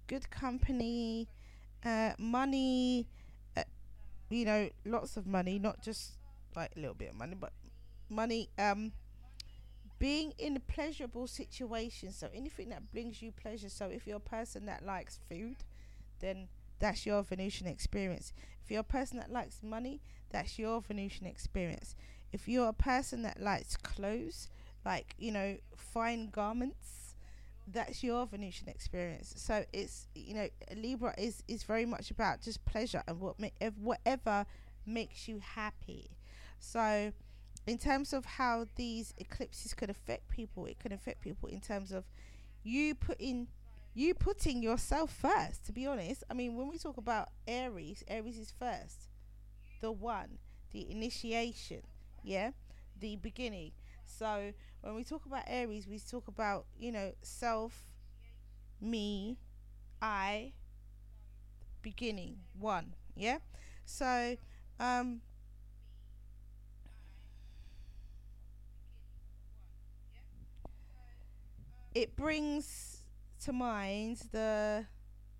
[0.06, 1.28] good company,
[1.84, 3.08] uh, money.
[3.56, 3.62] Uh,
[4.30, 6.12] you know, lots of money, not just
[6.56, 7.52] like a little bit of money, but
[8.08, 8.48] money.
[8.58, 8.92] Um,
[9.98, 14.20] being in a pleasurable situation so anything that brings you pleasure so if you're a
[14.20, 15.56] person that likes food
[16.20, 16.48] then
[16.78, 18.32] that's your venusian experience
[18.64, 20.00] if you're a person that likes money
[20.30, 21.94] that's your venusian experience
[22.32, 24.48] if you're a person that likes clothes
[24.84, 27.14] like you know fine garments
[27.72, 29.32] that's your venusian experience.
[29.36, 33.48] So it's you know libra is is very much about just pleasure and what ma-
[33.80, 34.46] whatever
[34.86, 36.10] makes you happy.
[36.58, 37.12] So
[37.66, 41.92] in terms of how these eclipses could affect people, it could affect people in terms
[41.92, 42.04] of
[42.62, 43.48] you putting
[43.94, 45.64] you putting yourself first.
[45.66, 49.08] To be honest, I mean, when we talk about Aries, Aries is first,
[49.80, 50.38] the one,
[50.72, 51.82] the initiation,
[52.22, 52.50] yeah,
[52.98, 53.72] the beginning.
[54.04, 54.52] So
[54.82, 57.84] when we talk about Aries, we talk about you know self,
[58.80, 59.38] me,
[60.02, 60.52] I,
[61.82, 63.38] beginning, one, yeah.
[63.84, 64.36] So
[64.78, 65.20] um
[71.94, 73.02] it brings
[73.44, 74.86] to mind the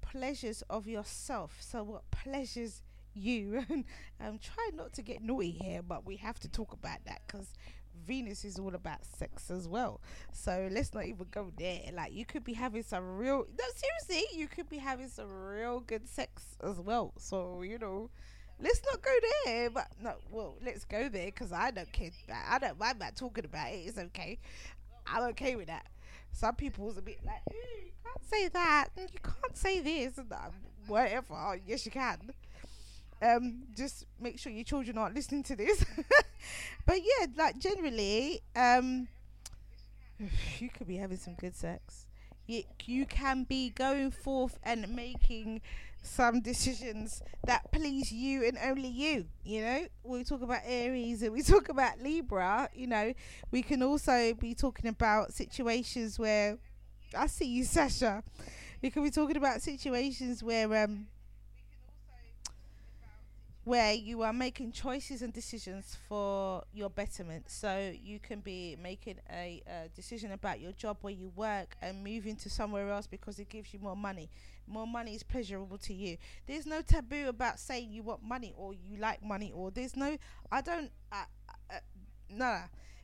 [0.00, 1.58] pleasures of yourself.
[1.60, 2.82] So, what pleasures
[3.14, 3.64] you?
[3.68, 3.84] And
[4.20, 7.52] I'm trying not to get naughty here, but we have to talk about that because
[8.06, 10.00] Venus is all about sex as well.
[10.32, 11.80] So, let's not even go there.
[11.94, 15.80] Like, you could be having some real, no, seriously, you could be having some real
[15.80, 17.12] good sex as well.
[17.18, 18.10] So, you know,
[18.60, 19.10] let's not go
[19.44, 19.70] there.
[19.70, 22.10] But no, well, let's go there because I don't care.
[22.26, 23.76] About, I don't mind about talking about it.
[23.86, 24.38] It's okay.
[25.06, 25.86] I'm okay with that.
[26.32, 28.88] Some people's a bit like, "Mm, you can't say that.
[28.96, 30.18] You can't say this.
[30.18, 30.32] and
[30.86, 31.60] Whatever.
[31.66, 32.18] Yes, you can.
[33.22, 35.84] Um, just make sure your children aren't listening to this.
[36.86, 39.08] but yeah, like generally, um,
[40.58, 42.06] you could be having some good sex.
[42.46, 45.60] You, can be going forth and making
[46.02, 49.26] some decisions that please you and only you.
[49.44, 52.68] You know, we talk about Aries and we talk about Libra.
[52.74, 53.12] You know,
[53.52, 56.58] we can also be talking about situations where
[57.16, 58.24] I see you, Sasha.
[58.82, 61.06] We can be talking about situations where um
[63.64, 67.44] where you are making choices and decisions for your betterment.
[67.50, 72.02] So you can be making a, uh decision about your job where you work and
[72.02, 74.30] moving to somewhere else because it gives you more money.
[74.66, 76.16] More money is pleasurable to you.
[76.46, 80.16] There's no taboo about saying you want money or you like money or there's no.
[80.50, 80.90] I don't.
[81.12, 81.24] Uh,
[81.70, 81.74] uh,
[82.30, 82.60] no.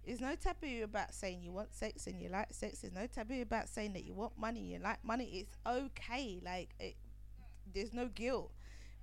[0.07, 2.81] There's no taboo about saying you want sex and you like sex.
[2.81, 5.25] There's no taboo about saying that you want money, you like money.
[5.33, 6.41] It's okay.
[6.45, 6.95] Like it,
[7.75, 8.53] there's no guilt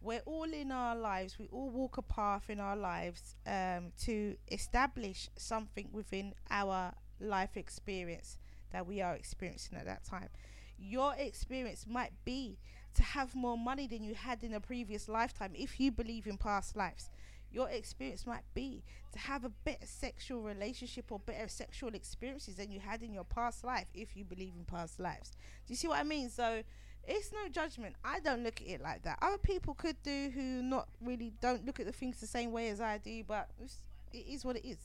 [0.04, 4.36] we're all in our lives we all walk a path in our lives um, to
[4.52, 8.38] establish something within our life experience
[8.74, 10.30] that we are experiencing at that time.
[10.78, 12.60] Your experience might be
[12.96, 16.38] to have more money than you had in a previous lifetime if you believe in
[16.38, 17.10] past lives.
[17.52, 22.72] Your experience might be to have a better sexual relationship or better sexual experiences than
[22.72, 25.32] you had in your past life if you believe in past lives.
[25.68, 26.30] Do you see what i mean?
[26.30, 26.64] So
[27.08, 27.96] it's no judgment.
[28.04, 29.20] I don't look at it like that.
[29.22, 32.70] Other people could do who not really don't look at the things the same way
[32.70, 33.50] as I do, but
[34.14, 34.78] it is what it is.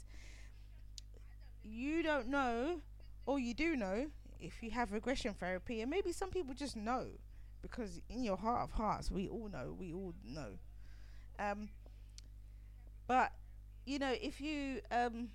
[1.63, 2.81] You don't know,
[3.27, 4.07] or you do know,
[4.41, 7.07] if you have regression therapy, and maybe some people just know
[7.63, 10.59] because in your heart of hearts, we all know, we all know.
[11.39, 11.69] Um,
[13.07, 13.33] but
[13.85, 15.29] you know, if you um,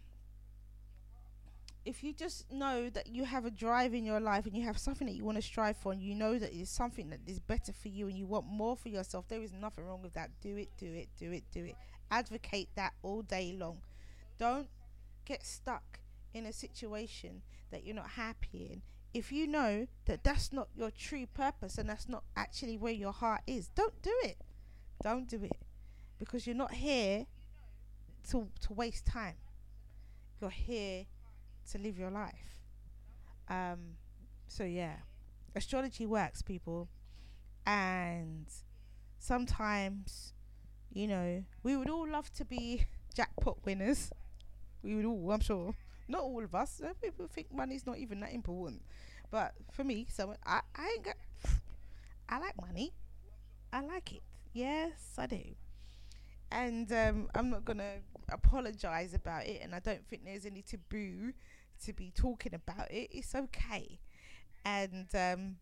[1.86, 4.78] if you just know that you have a drive in your life and you have
[4.78, 7.40] something that you want to strive for and you know that it's something that is
[7.40, 10.30] better for you and you want more for yourself there is nothing wrong with that.
[10.42, 11.76] Do it do it do it do it.
[12.10, 13.80] Advocate that all day long.
[14.38, 14.70] Don't
[15.26, 16.00] get stuck
[16.34, 17.42] in a situation
[17.72, 18.82] that you're not happy in.
[19.14, 23.12] If you know that that's not your true purpose and that's not actually where your
[23.12, 24.38] heart is don't do it.
[25.04, 25.58] Don't do it
[26.18, 27.26] because you're not here
[28.30, 29.36] to to waste time.
[30.40, 31.06] You're here
[31.72, 32.58] to live your life.
[33.50, 33.98] Um,
[34.48, 34.96] so yeah,
[35.56, 36.90] astrology works, people,
[37.66, 38.48] and
[39.20, 40.34] sometimes,
[40.94, 42.86] you know, we would all love to be
[43.16, 44.12] jackpot winners.
[44.84, 45.76] We would all, I'm sure,
[46.08, 46.80] not all of us.
[46.82, 48.82] Some people think money's not even that important,
[49.32, 51.16] but for me, so I, I ain't got.
[52.30, 52.94] I like money.
[53.74, 54.24] I like it.
[54.54, 55.42] Yes, I do.
[56.52, 57.96] And um, I'm not gonna
[58.32, 61.34] apologize about it, and I don't think there's any taboo
[61.86, 63.10] to be talking about it.
[63.12, 64.00] It's okay,
[64.66, 65.56] and um,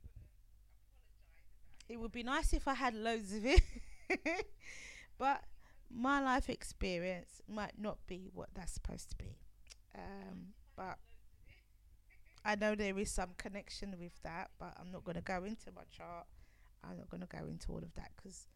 [1.89, 3.61] it would be nice if I had loads of it,
[5.17, 5.43] but
[5.89, 9.37] my life experience might not be what that's supposed to be.
[9.95, 10.97] Um, but
[12.43, 15.71] I know there is some connection with that, but I'm not going to go into
[15.75, 16.25] my chart.
[16.83, 18.47] I'm not going to go into all of that because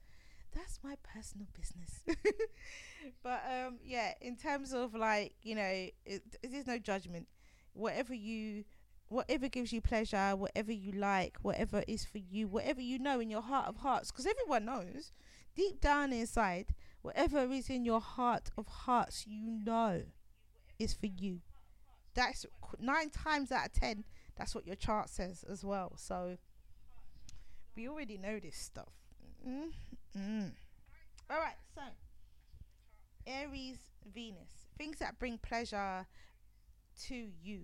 [0.53, 2.01] that's my personal business.
[3.23, 7.27] but um, yeah, in terms of like you know, it, there's no judgment.
[7.76, 8.64] Whatever you,
[9.10, 13.30] whatever gives you pleasure, whatever you like, whatever is for you, whatever you know in
[13.30, 15.11] your heart of hearts, because everyone knows
[15.56, 20.03] deep down inside, whatever is in your heart of hearts, you know,
[20.80, 21.41] is for you.
[22.14, 22.45] That's
[22.80, 24.06] nine times out of ten.
[24.38, 25.93] That's what your chart says as well.
[25.97, 26.38] So
[27.76, 28.93] we already know this stuff.
[29.47, 29.72] mm
[30.18, 30.52] Mm.
[31.30, 31.81] All right, so
[33.27, 33.80] Aries,
[34.14, 36.06] Venus, things that bring pleasure
[37.07, 37.61] to you,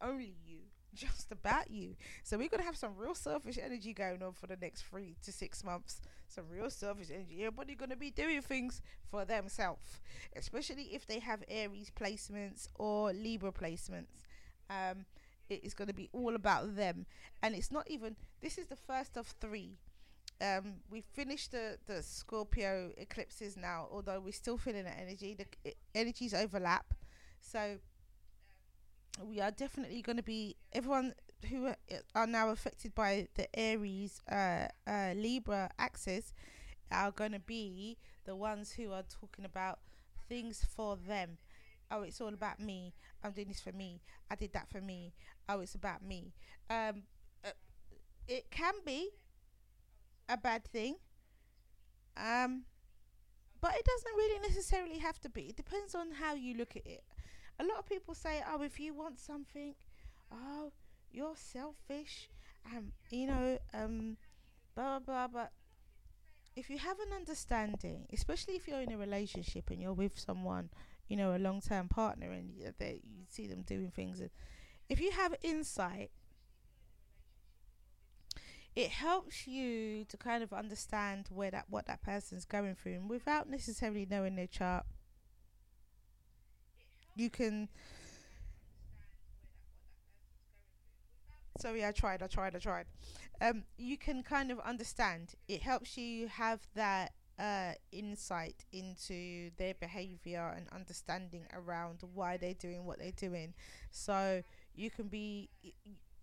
[0.00, 0.58] only you,
[0.94, 1.96] just about you.
[2.22, 5.32] So we're gonna have some real selfish energy going on for the next three to
[5.32, 6.00] six months.
[6.28, 7.40] Some real selfish energy.
[7.40, 10.00] Everybody gonna be doing things for themselves,
[10.36, 14.24] especially if they have Aries placements or Libra placements.
[14.70, 15.04] Um,
[15.50, 17.06] it is to be all about them,
[17.42, 18.16] and it's not even.
[18.40, 19.76] This is the first of three
[20.40, 25.74] um we finished the the scorpio eclipses now although we're still feeling the energy the
[25.94, 26.92] energies overlap
[27.40, 27.76] so
[29.22, 31.14] we are definitely going to be everyone
[31.50, 31.68] who
[32.14, 36.32] are- now affected by the aries uh, uh libra axis
[36.90, 39.78] are going to be the ones who are talking about
[40.28, 41.38] things for them
[41.90, 44.00] oh it's all about me i'm doing this for me
[44.30, 45.12] i did that for me
[45.48, 46.32] oh it's about me
[46.70, 47.02] um
[47.44, 47.50] uh,
[48.28, 49.10] it can be
[50.28, 50.96] a bad thing.
[52.16, 52.64] Um,
[53.60, 55.42] but it doesn't really necessarily have to be.
[55.50, 57.04] It depends on how you look at it.
[57.58, 59.74] A lot of people say, "Oh, if you want something,
[60.32, 60.72] oh,
[61.12, 62.28] you're selfish,"
[62.66, 64.16] um, you know, um,
[64.74, 65.28] blah blah blah.
[65.28, 65.52] But
[66.56, 70.70] if you have an understanding, especially if you're in a relationship and you're with someone,
[71.08, 74.30] you know, a long-term partner, and you, you see them doing things, and
[74.88, 76.10] if you have insight,
[78.74, 83.08] it helps you to kind of understand where that what that person's going through, and
[83.08, 84.84] without necessarily knowing their chart,
[87.14, 87.68] you can.
[91.60, 92.86] Sorry, I tried, I tried, I tried.
[93.40, 95.34] Um, you can kind of understand.
[95.46, 102.54] It helps you have that uh, insight into their behavior and understanding around why they're
[102.54, 103.54] doing what they're doing.
[103.90, 104.42] So
[104.74, 105.48] you can be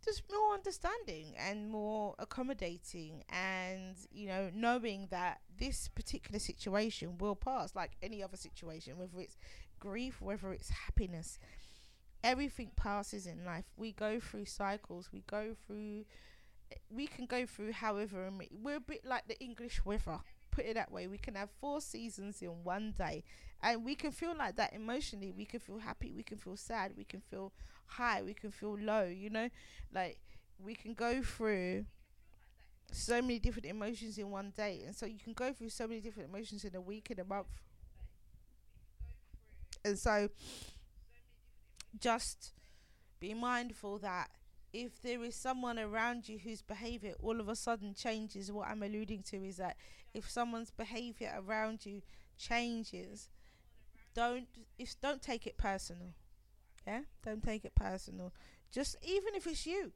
[0.04, 7.36] just more understanding and more accommodating and you know knowing that this particular situation will
[7.36, 9.38] pass like any other situation whether it's
[9.82, 11.38] grief whether it's happiness
[12.24, 13.66] everything passes in life.
[13.76, 15.10] We go through cycles.
[15.12, 16.06] We go through
[16.90, 18.32] we can go through however
[18.62, 20.20] we're a bit like the english weather
[20.52, 21.08] put it that way.
[21.08, 23.24] We can have four seasons in one day
[23.64, 25.32] and we can feel like that emotionally.
[25.32, 26.12] We can feel happy.
[26.14, 26.92] We can feel sad.
[26.98, 27.54] We can feel
[27.86, 28.22] high.
[28.22, 29.50] We can feel low you know?
[29.94, 30.20] Like
[30.60, 31.86] we can go through
[32.92, 36.02] so many different emotions in one day and so you can go through so many
[36.02, 37.48] different emotions in a week in a month
[39.86, 40.30] and so
[42.00, 42.54] just
[43.20, 44.30] be mindful that
[44.74, 48.84] if there is someone around you whose behavior all of a sudden changes what i'm
[48.84, 49.78] alluding to is that
[50.14, 52.02] if someone's behavior around you
[52.38, 53.30] changes
[54.16, 54.48] don't
[54.80, 56.10] if don't take it personal.
[56.88, 57.02] Yeah?
[57.26, 58.34] Don't take it personal.
[58.72, 59.92] Just even if it's you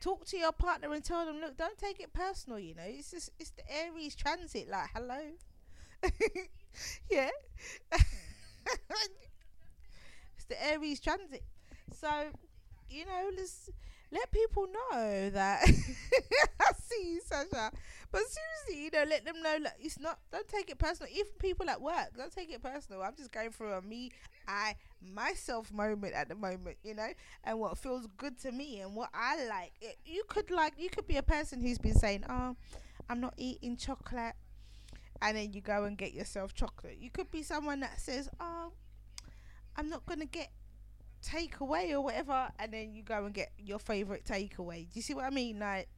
[0.00, 3.10] talk to your partner and tell them look don't take it personal you know it's
[3.12, 5.20] just it's the aries transit like hello.
[7.10, 7.30] Yeah
[10.36, 11.42] it's the aries transit
[11.92, 12.08] so
[12.88, 13.70] you know let's
[14.12, 15.62] let people know that
[16.60, 17.70] I see you, Sasha.
[18.10, 20.18] But seriously, you know, let them know that it's not.
[20.32, 21.12] Don't take it personal.
[21.12, 23.02] Even people at work, don't take it personal.
[23.02, 24.12] I'm just going through a me,
[24.48, 24.76] I,
[25.14, 27.08] myself moment at the moment, you know,
[27.44, 29.72] and what feels good to me and what I like.
[29.82, 32.56] It, you could like, you could be a person who's been saying, "Oh,
[33.10, 34.34] I'm not eating chocolate,"
[35.20, 36.98] and then you go and get yourself chocolate.
[36.98, 38.72] You could be someone that says, "Oh,
[39.76, 40.50] I'm not gonna get
[41.22, 44.84] takeaway or whatever, and then you go and get your favorite takeaway.
[44.84, 45.58] Do you see what I mean?
[45.58, 45.88] Like,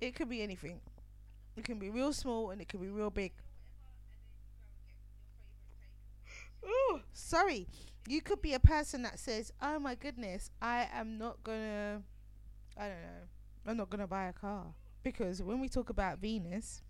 [0.00, 0.80] it could be anything.
[1.56, 3.32] It can be real small and it can be real big.
[6.64, 7.66] Ooh, sorry.
[8.06, 12.02] You could be a person that says, "Oh my goodness, I am not gonna,
[12.76, 13.28] I don't know,
[13.66, 16.82] I'm not gonna buy a car because when we talk about Venus."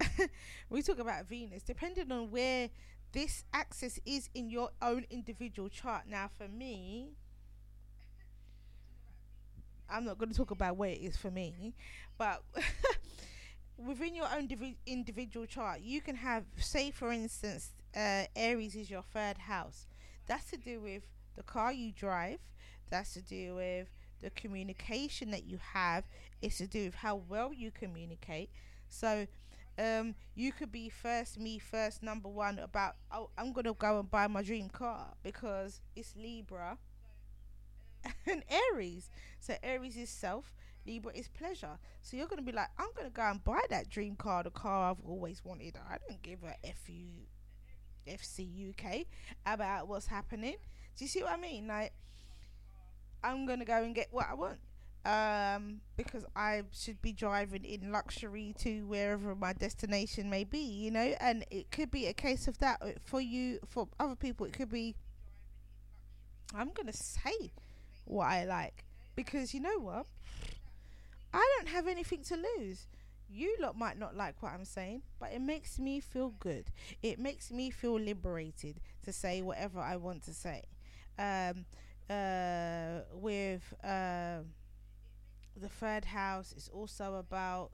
[0.70, 2.68] we talk about Venus, depending on where
[3.12, 6.04] this axis is in your own individual chart.
[6.08, 7.12] Now, for me,
[9.90, 11.74] I'm not going to talk about where it is for me,
[12.18, 12.42] but
[13.78, 18.90] within your own divi- individual chart, you can have, say, for instance, uh, Aries is
[18.90, 19.86] your third house.
[20.26, 21.02] That's to do with
[21.36, 22.40] the car you drive.
[22.90, 23.88] That's to do with
[24.20, 26.04] the communication that you have.
[26.42, 28.50] It's to do with how well you communicate.
[28.88, 29.26] So,
[29.78, 32.96] um, you could be first, me first, number one about.
[33.12, 36.78] Oh, I'm gonna go and buy my dream car because it's Libra
[38.26, 38.42] and
[38.72, 39.10] Aries.
[39.40, 40.54] So Aries is self,
[40.86, 41.78] Libra is pleasure.
[42.02, 44.90] So you're gonna be like, I'm gonna go and buy that dream car, the car
[44.90, 45.76] I've always wanted.
[45.88, 47.26] I don't give a f u,
[48.06, 49.06] FC UK
[49.46, 50.56] about what's happening.
[50.96, 51.66] Do you see what I mean?
[51.66, 51.92] Like,
[53.22, 54.58] I'm gonna go and get what I want.
[55.04, 60.90] Um, because I should be driving in luxury to wherever my destination may be, you
[60.90, 63.58] know, and it could be a case of that uh, for you.
[63.66, 64.96] For other people, it could be.
[66.54, 67.52] I'm gonna say
[68.04, 68.84] what I like
[69.14, 70.06] because you know what?
[71.32, 72.86] I don't have anything to lose.
[73.30, 76.70] You lot might not like what I'm saying, but it makes me feel good.
[77.02, 80.64] It makes me feel liberated to say whatever I want to say.
[81.18, 81.66] Um,
[82.08, 84.38] uh, with uh,
[85.58, 87.70] the third house, is also about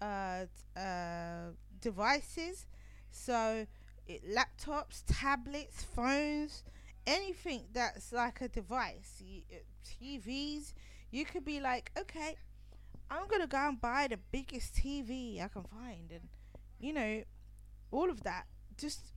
[0.00, 0.46] uh,
[0.78, 2.66] uh, devices.
[3.10, 3.66] So,
[4.06, 6.64] it, laptops, tablets, phones,
[7.06, 9.56] anything that's like a device, uh,
[9.86, 10.72] TVs.
[11.10, 12.36] You could be like, okay,
[13.10, 16.28] I'm gonna go and buy the biggest TV I can find, and
[16.78, 17.22] you know,
[17.90, 18.46] all of that
[18.78, 19.12] just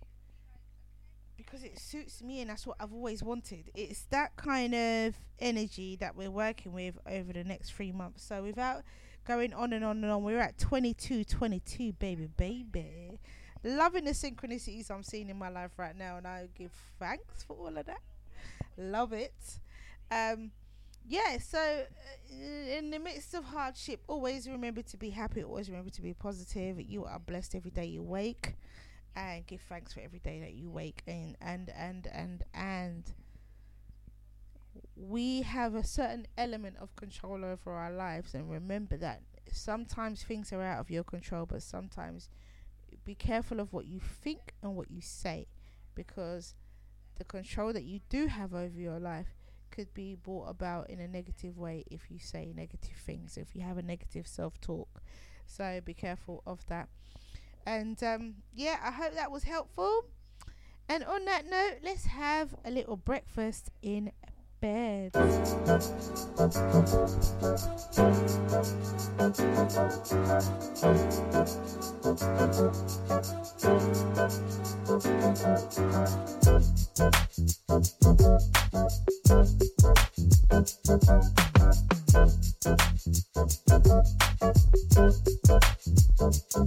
[1.38, 3.72] because it suits me and that's what I've always wanted.
[3.76, 8.24] It's that kind of energy that we're working with over the next three months.
[8.24, 8.84] So without
[9.26, 13.20] going on and on and on, we're at 22, 22, baby, baby.
[13.64, 17.56] Loving the synchronicities I'm seeing in my life right now, and I give thanks for
[17.56, 18.02] all of that.
[18.78, 19.34] Love it.
[20.12, 20.52] Um,
[21.08, 25.92] yeah, so uh, in the midst of hardship, always remember to be happy, always remember
[25.92, 26.80] to be positive.
[26.82, 28.56] You are blessed every day you wake,
[29.16, 31.02] and give thanks for every day that you wake.
[31.08, 33.14] in and and and and
[34.96, 39.22] we have a certain element of control over our lives, and remember that
[39.52, 42.30] sometimes things are out of your control, but sometimes
[43.06, 45.48] be careful of what you think and what you say,
[45.96, 46.56] because
[47.18, 49.36] the control that you do have over your life
[49.72, 53.62] could be brought about in a negative way if you say negative things, if you
[53.62, 55.02] have a negative self talk.
[55.46, 56.90] So be careful of that.
[57.66, 60.06] And um, yeah, I hope that was helpful.
[60.90, 64.12] And on that note, let's have a little breakfast in
[64.64, 65.12] bed.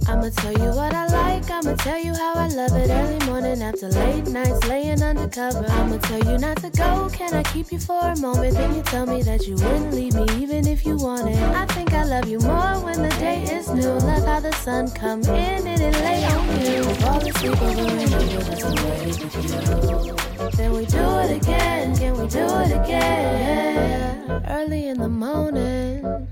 [0.07, 2.89] I'ma tell you what I like, I'ma tell you how I love it.
[2.89, 5.65] Early morning after late nights laying undercover.
[5.67, 8.53] I'ma tell you not to go, can I keep you for a moment?
[8.55, 11.37] Then you tell me that you wouldn't leave me even if you wanted.
[11.37, 13.93] I think I love you more when the day is new.
[14.09, 16.83] Love how the sun come in and it lay on you.
[17.01, 20.51] Fall asleep over and over, the way with you.
[20.57, 24.43] Then we do it again, can we do it again?
[24.49, 26.27] Early in the morning,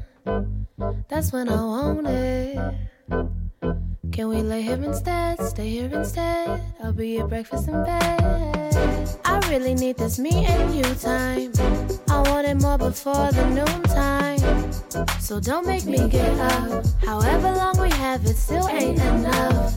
[1.08, 2.76] that's when I want it.
[4.12, 5.42] Can we lay here instead?
[5.42, 6.62] Stay here instead.
[6.84, 9.20] I'll be at breakfast in bed.
[9.26, 11.52] I really need this me and you time.
[12.10, 14.72] I want it more before the noon time.
[15.20, 16.86] So don't make me get up.
[17.04, 19.76] However long we have it, still ain't enough.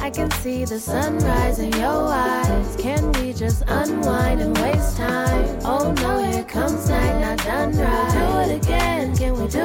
[0.00, 2.76] I can see the sunrise in your eyes.
[2.76, 5.58] Can we just unwind and waste time?
[5.64, 8.44] Oh no, here comes night, not done right.
[8.46, 9.60] Do it again, can we do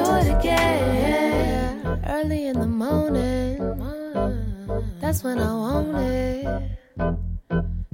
[5.08, 6.44] that's when I want it.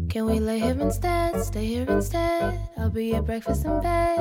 [0.08, 1.40] Can we lay here instead?
[1.44, 2.58] Stay here instead.
[2.76, 4.18] I'll be at breakfast in bed.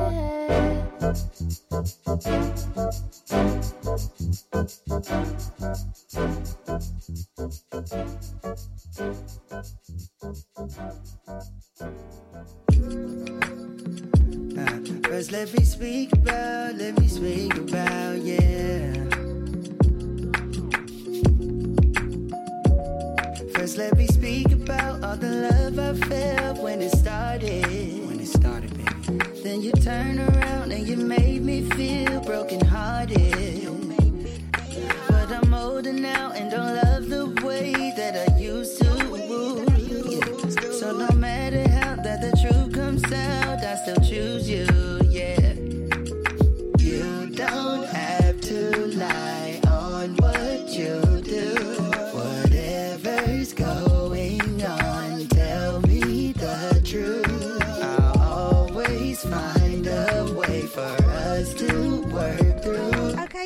[14.55, 14.77] Uh,
[15.09, 19.32] First, let me speak about, let me speak about, yeah.
[23.63, 27.63] First, let me speak about all the love I felt when it started.
[28.05, 29.41] When it started, baby.
[29.41, 33.69] Then you turn around and you made me feel brokenhearted.
[35.07, 38.91] But I'm older now and don't love the way that I used to.
[40.73, 44.92] So no matter how that the truth comes out, I still choose you.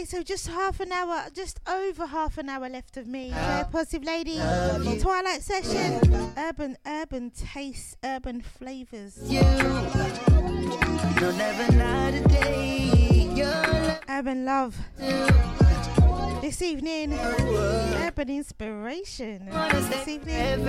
[0.07, 3.27] So just half an hour, just over half an hour left of me.
[3.27, 4.39] Drea positive lady.
[4.39, 4.97] You.
[5.01, 5.99] Twilight session.
[6.37, 9.19] Urban, urban tastes, urban flavors.
[9.25, 9.41] You.
[9.41, 13.99] No, never not a day.
[14.07, 14.77] Urban love.
[16.47, 19.49] This evening, urban inspiration.
[19.49, 20.63] This evening.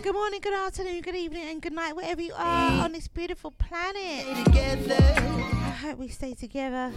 [0.00, 3.50] Good morning, good afternoon, good evening, and good night, wherever you are on this beautiful
[3.50, 4.24] planet.
[4.28, 6.92] I hope we stay together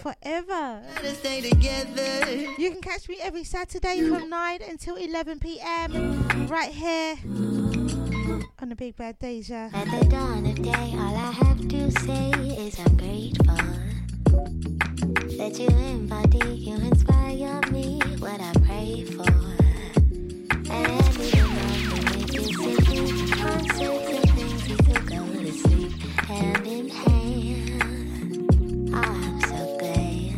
[0.00, 0.82] forever.
[2.56, 6.46] You can catch me every Saturday from 9 until 11 p.m.
[6.46, 7.16] right here
[8.60, 9.68] on the Big Bad Deja.
[9.74, 13.89] At the dawn of day, all I have to say is I'm grateful
[15.14, 19.30] that you embody, you inspire me, what I pray for.
[20.70, 21.30] And we
[22.10, 22.34] make
[24.36, 24.62] things,
[25.08, 25.92] go to sleep
[26.26, 27.82] hand in hand.
[28.94, 30.34] Oh, I'm so glad.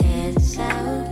[0.00, 1.09] It's so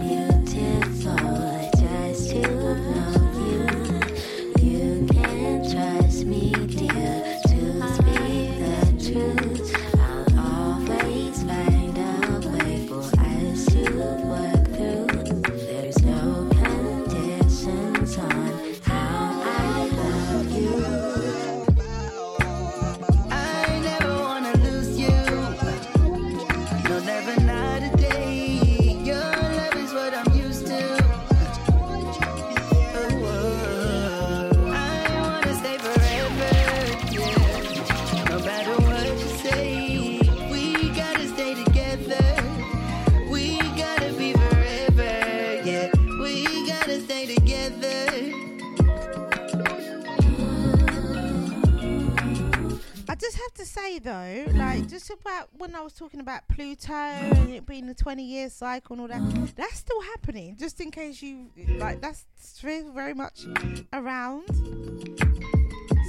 [53.99, 58.23] though, like just about when I was talking about Pluto and it being a 20
[58.23, 60.57] year cycle and all that, that's still happening.
[60.59, 63.45] Just in case you like, that's still very much
[63.93, 64.47] around.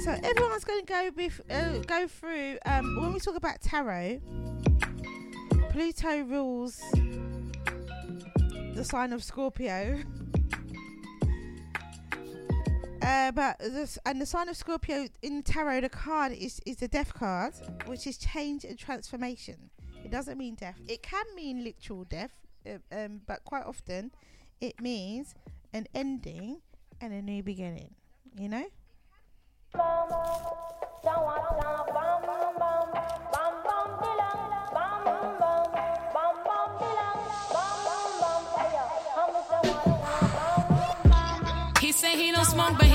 [0.04, 2.58] So everyone's going to go bef- uh, go through.
[2.64, 4.20] Um, when we talk about tarot,
[5.70, 6.80] Pluto rules
[8.74, 10.00] the sign of Scorpio.
[13.02, 13.60] Uh, but
[14.04, 17.54] and the sign of Scorpio in tarot, the card is is the death card,
[17.86, 19.70] which is change and transformation.
[20.04, 20.78] It doesn't mean death.
[20.88, 22.32] It can mean literal death,
[22.66, 24.10] uh, um, but quite often
[24.60, 25.34] it means
[25.72, 26.60] an ending
[27.00, 27.94] and a new beginning.
[28.38, 28.64] You know.
[41.80, 42.89] He say he don't smoke, but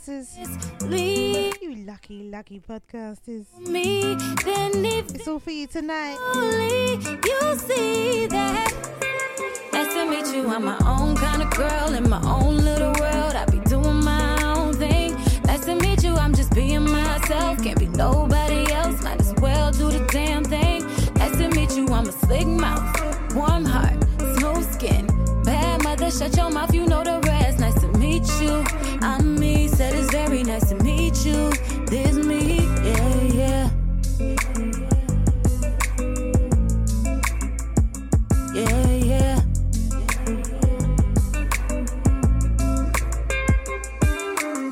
[0.00, 3.44] Podcasters, you lucky, lucky podcasters.
[3.68, 4.14] me,
[4.44, 6.16] then if It's all for you tonight.
[6.34, 8.72] only you see that.
[9.74, 10.48] Nice to meet you.
[10.48, 13.34] I'm my own kind of girl in my own little world.
[13.34, 15.12] I be doing my own thing.
[15.44, 16.14] Nice to meet you.
[16.16, 17.62] I'm just being myself.
[17.62, 19.02] Can't be nobody else.
[19.02, 20.82] Might as well do the damn thing.
[21.16, 21.86] Nice to meet you.
[21.88, 24.02] I'm a slick mouth, warm heart,
[24.38, 25.06] smooth skin.
[25.44, 26.72] Bad mother, shut your mouth.
[26.72, 27.58] You know the rest.
[27.58, 28.64] Nice to meet you.
[29.02, 29.29] I'm
[30.50, 31.50] nice to meet you.
[31.86, 32.58] This me.
[32.82, 33.70] Yeah, yeah.
[38.54, 39.42] Yeah, yeah.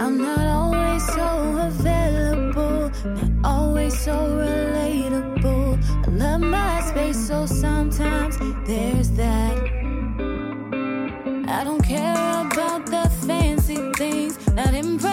[0.00, 1.28] I'm not always so
[1.70, 5.78] available, not always so relatable.
[6.06, 8.36] I love my space, so sometimes
[8.66, 9.56] there's that.
[11.46, 15.07] I don't care about the fancy things, not impressed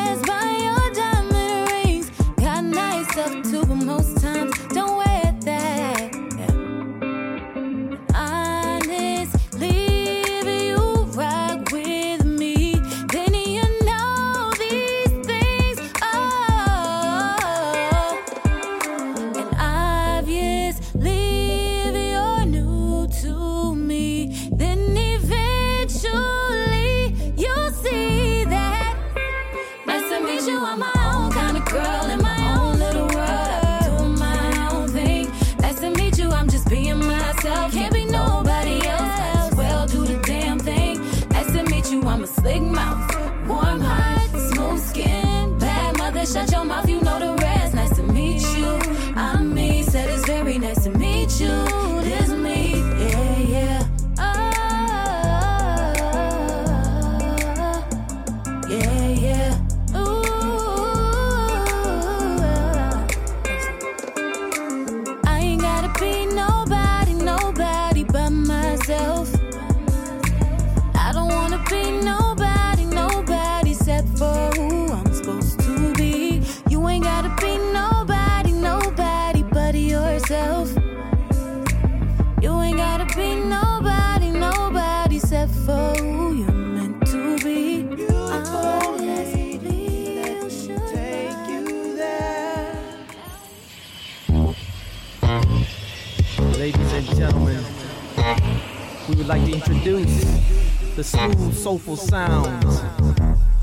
[99.86, 102.82] introduce the smooth, soulful sounds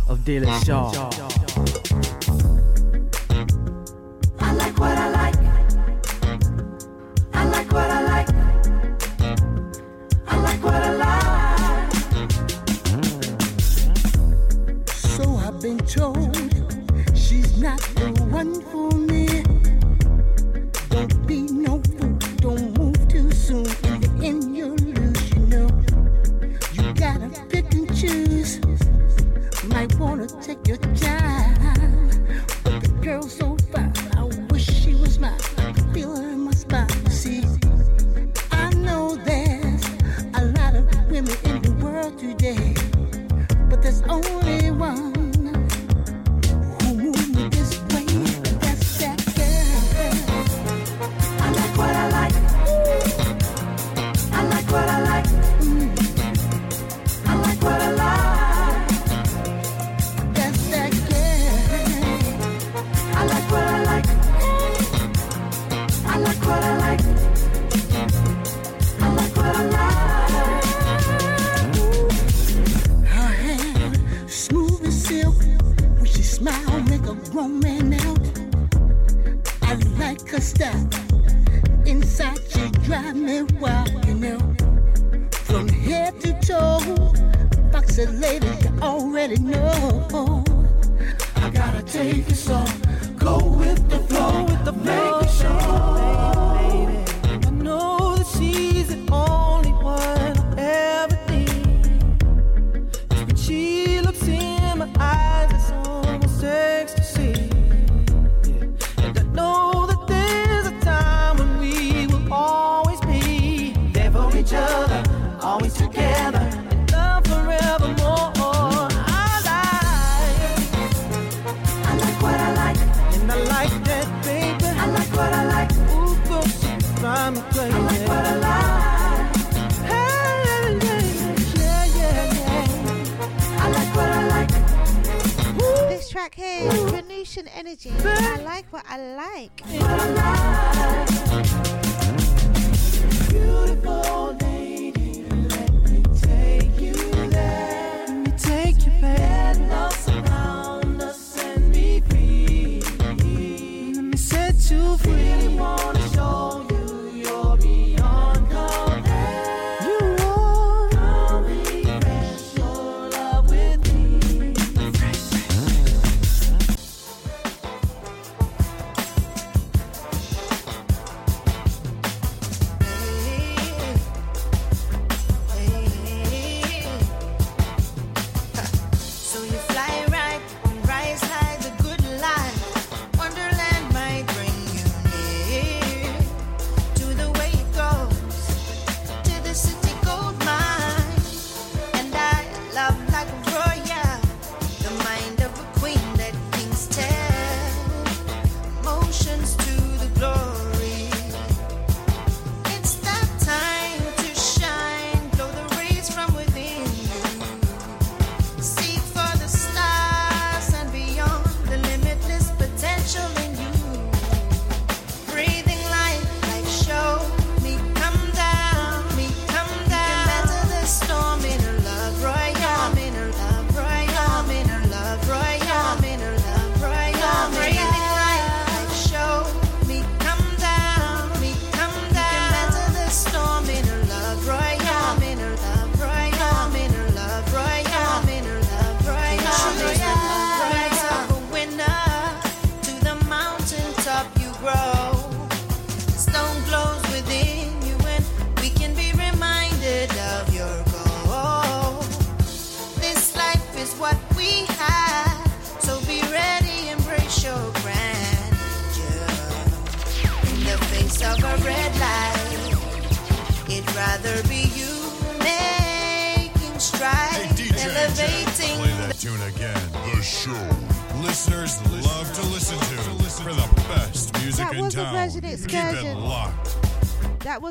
[0.09, 1.32] of De La Shaw.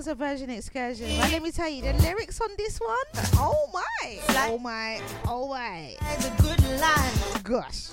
[0.02, 1.06] was a virgin excursion.
[1.20, 2.98] But let me tell you, the lyrics on this one,
[3.36, 4.20] oh my,
[4.50, 5.96] oh my, oh my.
[7.44, 7.91] Gosh.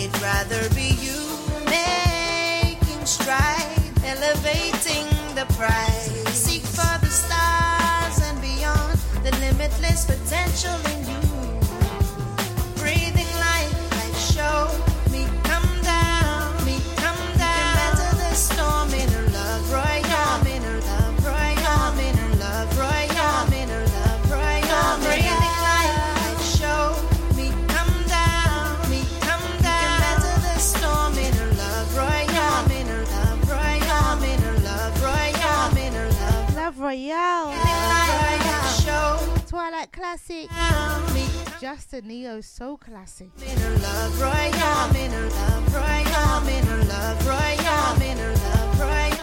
[0.00, 1.18] It'd rather be you
[1.64, 6.06] making stride, elevating the prize.
[6.32, 10.97] Seek for the stars and beyond the limitless potential.
[40.28, 41.60] classic.
[41.60, 43.28] Justin Neo so classic.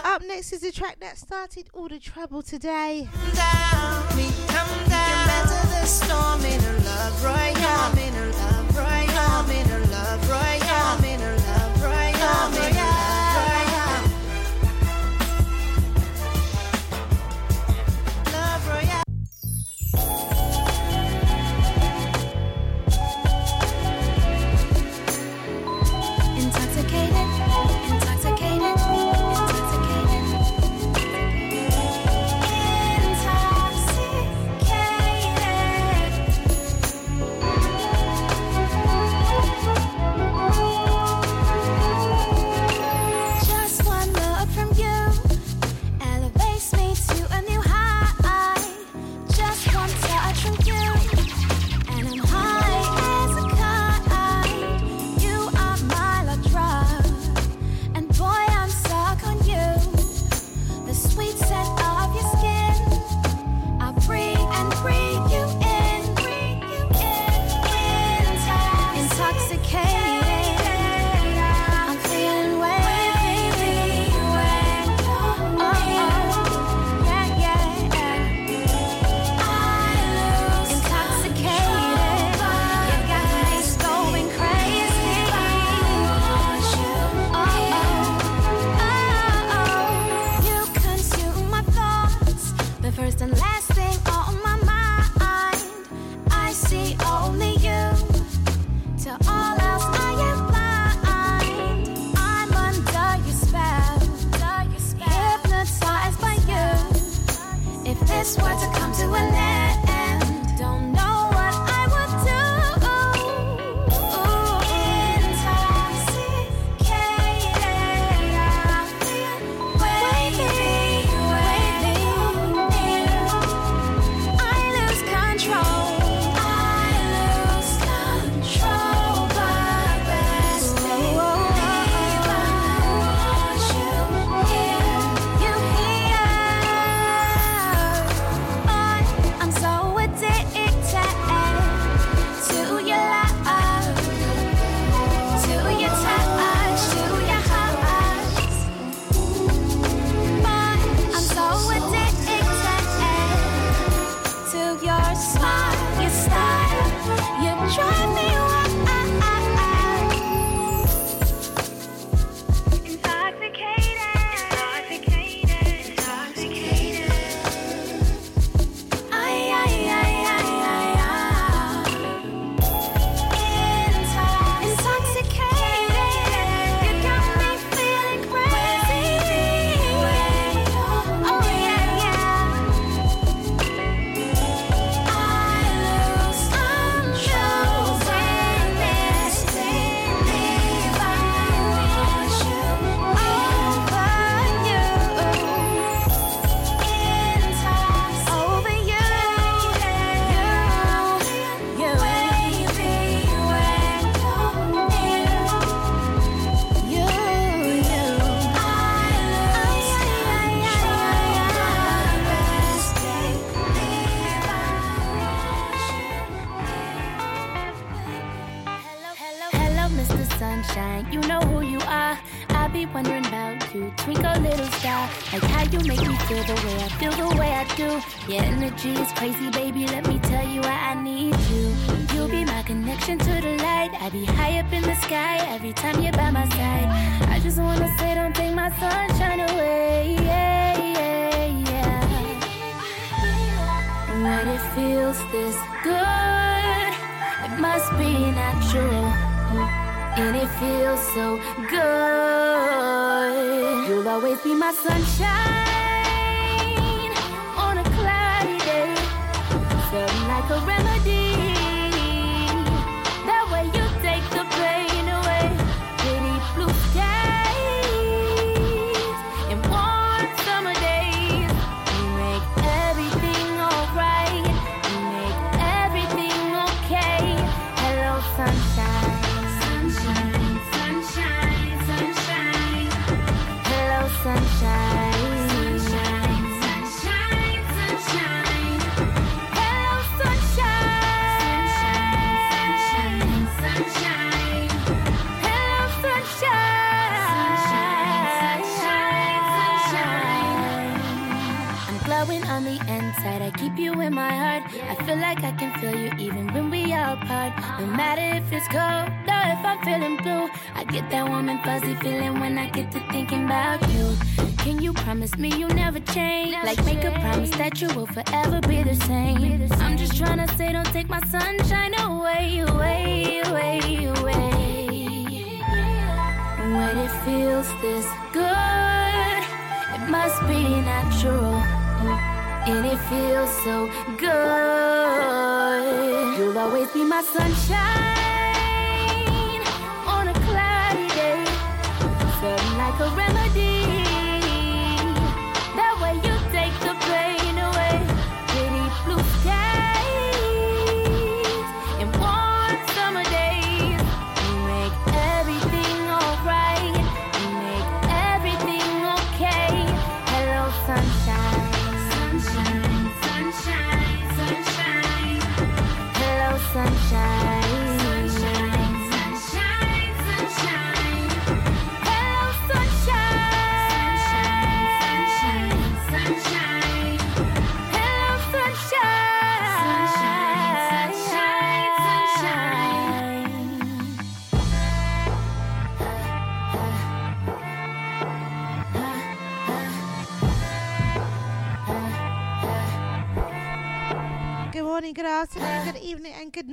[0.04, 3.08] Up next is the track that started all the trouble today.
[3.34, 4.06] Down,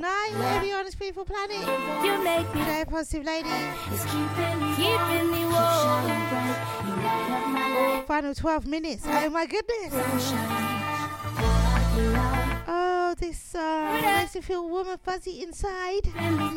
[0.03, 1.61] Night, whatever you on this beautiful planet.
[2.03, 2.59] You make me.
[2.59, 3.47] Today, positive lady.
[3.89, 6.03] It's keeping me keeping me warm.
[8.05, 9.05] Final 12 minutes.
[9.07, 9.93] Oh my goodness.
[12.67, 16.05] Oh, this uh, song makes me feel warm and fuzzy inside.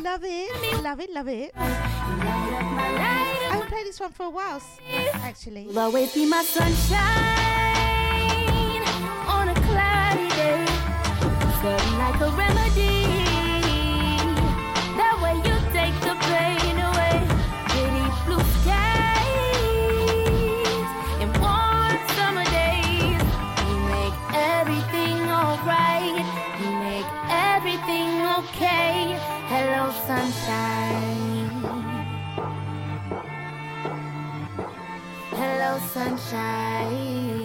[0.03, 0.83] Love it.
[0.83, 1.53] Love it, love it.
[1.55, 1.63] I
[3.49, 4.61] haven't played this one for a while,
[5.23, 5.67] actually.
[5.67, 6.97] Will always be my sunshine
[9.25, 10.65] on a cloudy day.
[11.97, 12.96] Like a remedy.
[35.97, 37.36] sunshine.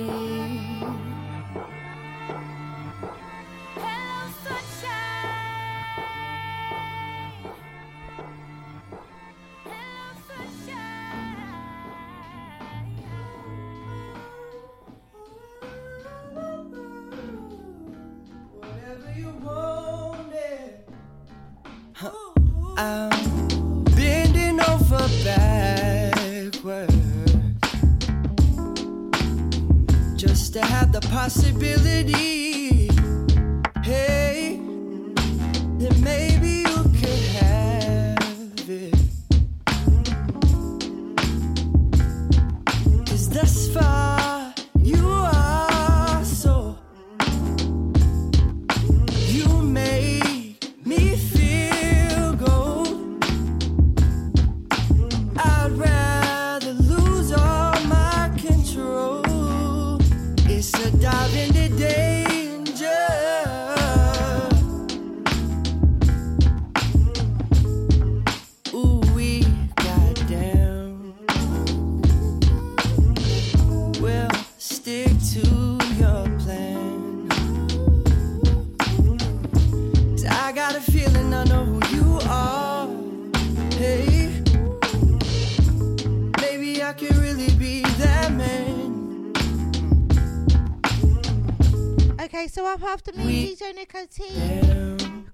[92.82, 94.24] Up after me, DJ Nico T.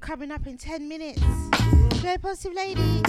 [0.00, 1.20] Coming up in 10 minutes.
[2.00, 3.02] Very positive lady.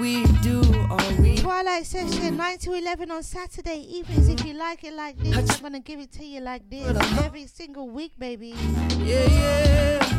[0.00, 4.28] We do all we Twilight session 9 to 11 on Saturday evenings.
[4.28, 6.88] If you like it like this, I'm gonna give it to you like this
[7.18, 8.54] every single week, baby.
[8.98, 10.18] Yeah, yeah.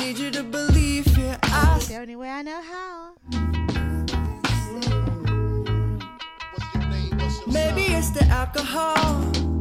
[0.00, 1.38] Need you to believe it.
[1.42, 3.12] I The only way I know how.
[7.46, 9.51] Maybe it's the alcohol.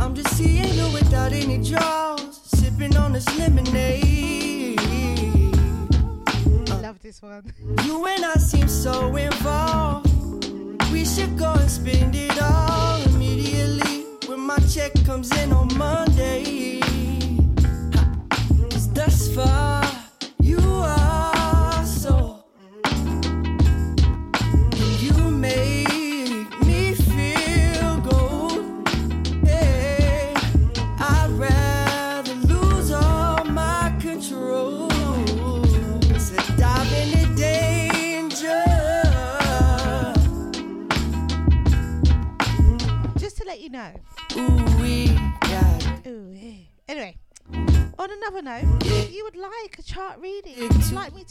[0.00, 2.40] I'm just seeing you without any draws.
[2.44, 4.78] Sipping on this lemonade.
[4.80, 7.52] I uh, love this one.
[7.84, 10.01] You and I seem so involved.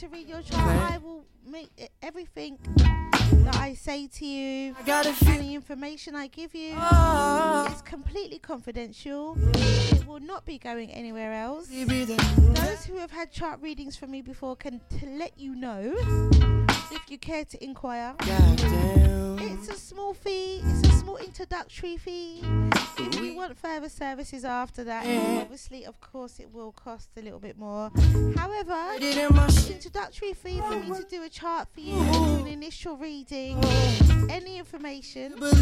[0.02, 4.76] To read your chart, I will make it, everything that I say to you,
[5.28, 6.76] any information I give you,
[7.72, 9.38] is completely confidential.
[9.54, 11.68] It will not be going anywhere else.
[11.68, 16.61] Those who have had chart readings from me before can t- let you know
[16.92, 18.16] if you care to inquire.
[18.20, 22.42] It's a small fee, it's a small introductory fee.
[22.98, 25.06] If you want further services after that,
[25.42, 27.92] obviously, of course, it will cost a little bit more.
[28.36, 33.64] However, introductory fee for me to do a chart for you, an initial reading,
[34.30, 35.54] any information will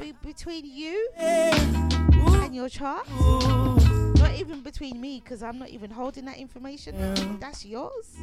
[0.00, 3.06] be between you and your chart.
[4.16, 7.38] Not even between me, because I'm not even holding that information.
[7.38, 8.16] That's yours.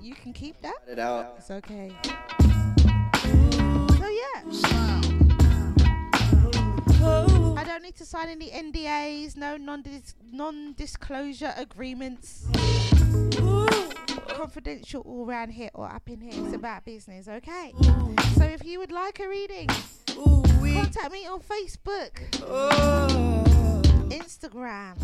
[0.00, 0.76] You can keep that.
[0.86, 1.34] It out.
[1.38, 1.92] It's okay.
[3.98, 4.42] So yeah.
[7.56, 12.46] I don't need to sign any NDAs, no non-dis- non-disclosure agreements.
[14.28, 16.44] Confidential all round here or up in here.
[16.44, 17.72] It's about business, okay?
[18.36, 19.68] So if you would like a reading,
[20.06, 23.82] contact me on Facebook, oh.
[24.10, 24.96] Instagram,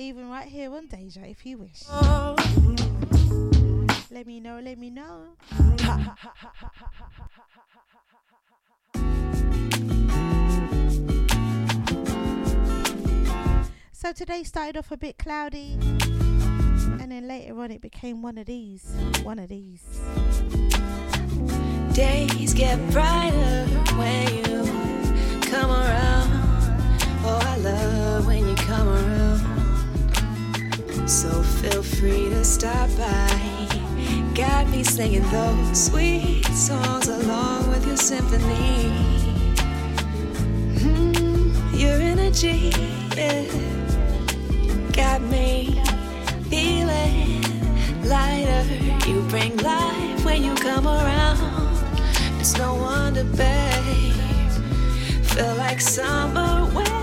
[0.00, 1.84] even right here on Deja if you wish.
[4.10, 5.36] Let me know, let me know.
[13.92, 15.76] So today started off a bit cloudy,
[16.98, 18.90] and then later on it became one of these.
[19.22, 19.82] One of these.
[21.92, 23.66] Days get brighter
[23.96, 24.64] when you
[25.42, 26.30] come around.
[27.22, 29.29] Oh, I love when you come around.
[31.10, 33.68] So feel free to stop by.
[34.32, 38.92] Got me singing those sweet songs along with your symphony.
[40.78, 42.70] Mm, your energy
[43.16, 43.42] yeah,
[44.92, 45.82] got me
[46.48, 47.42] feeling
[48.04, 48.64] lighter.
[49.08, 51.40] You bring life when you come around.
[52.38, 54.14] It's no wonder, babe.
[55.24, 56.99] Feel like summer now.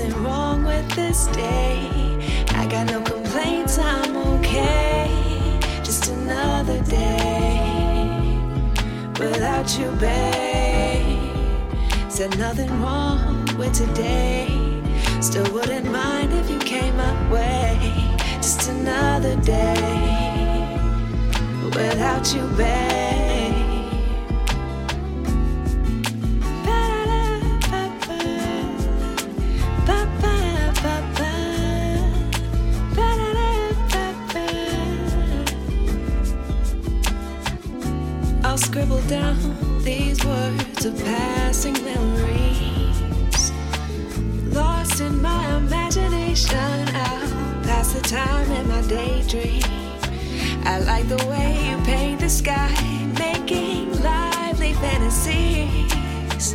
[0.00, 2.46] Nothing wrong with this day.
[2.54, 5.58] I got no complaints, I'm okay.
[5.84, 8.40] Just another day
[9.18, 11.20] without you, babe.
[12.08, 14.48] Said nothing wrong with today.
[15.20, 17.76] Still wouldn't mind if you came my way.
[18.36, 20.80] Just another day
[21.74, 23.19] without you, babe.
[38.70, 39.36] Scribble down
[39.82, 43.50] these words of passing memories.
[44.54, 49.64] Lost in my imagination, I'll pass the time in my daydream.
[50.62, 52.70] I like the way you paint the sky,
[53.18, 56.52] making lively fantasies.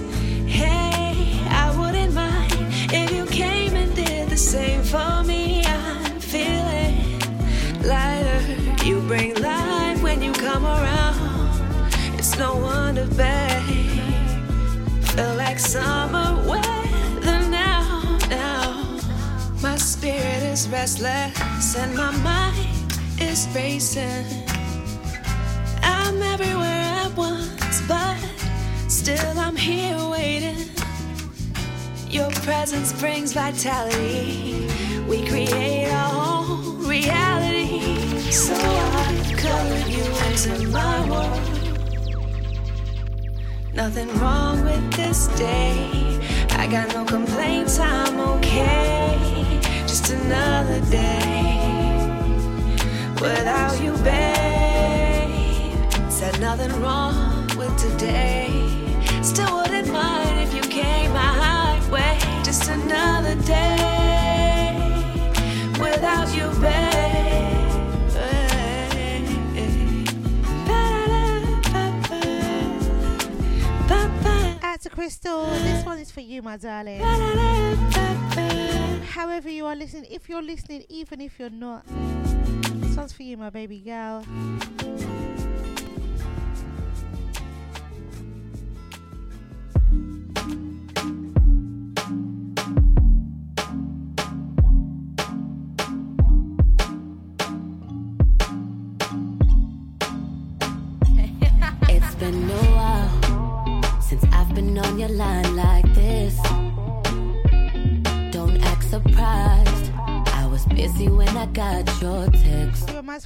[0.48, 2.54] Hey, I wouldn't mind
[2.94, 5.66] if you came and did the same for me.
[5.66, 7.20] I'm feeling
[7.84, 8.40] lighter.
[8.86, 9.34] You bring
[12.36, 13.64] It's no wonder, babe.
[15.16, 19.00] Feel like summer weather now, now.
[19.62, 22.92] My spirit is restless and my mind
[23.22, 24.26] is racing.
[25.82, 28.18] I'm everywhere at once, but
[28.90, 30.68] still I'm here waiting.
[32.10, 34.68] Your presence brings vitality.
[35.08, 38.20] We create our own reality.
[38.30, 41.65] So I've colored you into my world.
[43.76, 46.18] Nothing wrong with this day.
[46.52, 49.60] I got no complaints, I'm okay.
[49.86, 52.00] Just another day
[53.20, 55.92] without you, babe.
[56.10, 58.50] Said nothing wrong with today.
[59.22, 62.18] Still wouldn't mind if you came my way.
[62.46, 64.72] Just another day
[65.78, 66.85] without you, babe.
[74.96, 75.46] Crystal.
[75.48, 77.02] This one is for you, my darling.
[79.04, 81.86] However you are listening, if you're listening, even if you're not,
[82.76, 84.24] this one's for you, my baby girl.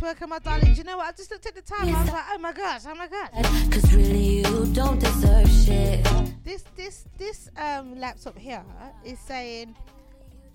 [0.09, 0.73] Welcome, my darling.
[0.73, 1.05] Do you know what?
[1.05, 1.93] I just looked at the time.
[1.93, 3.29] I was like, oh my gosh, oh my gosh.
[3.69, 6.03] Cause really you don't deserve shit.
[6.43, 8.65] This this this um laptop here
[9.05, 9.75] is saying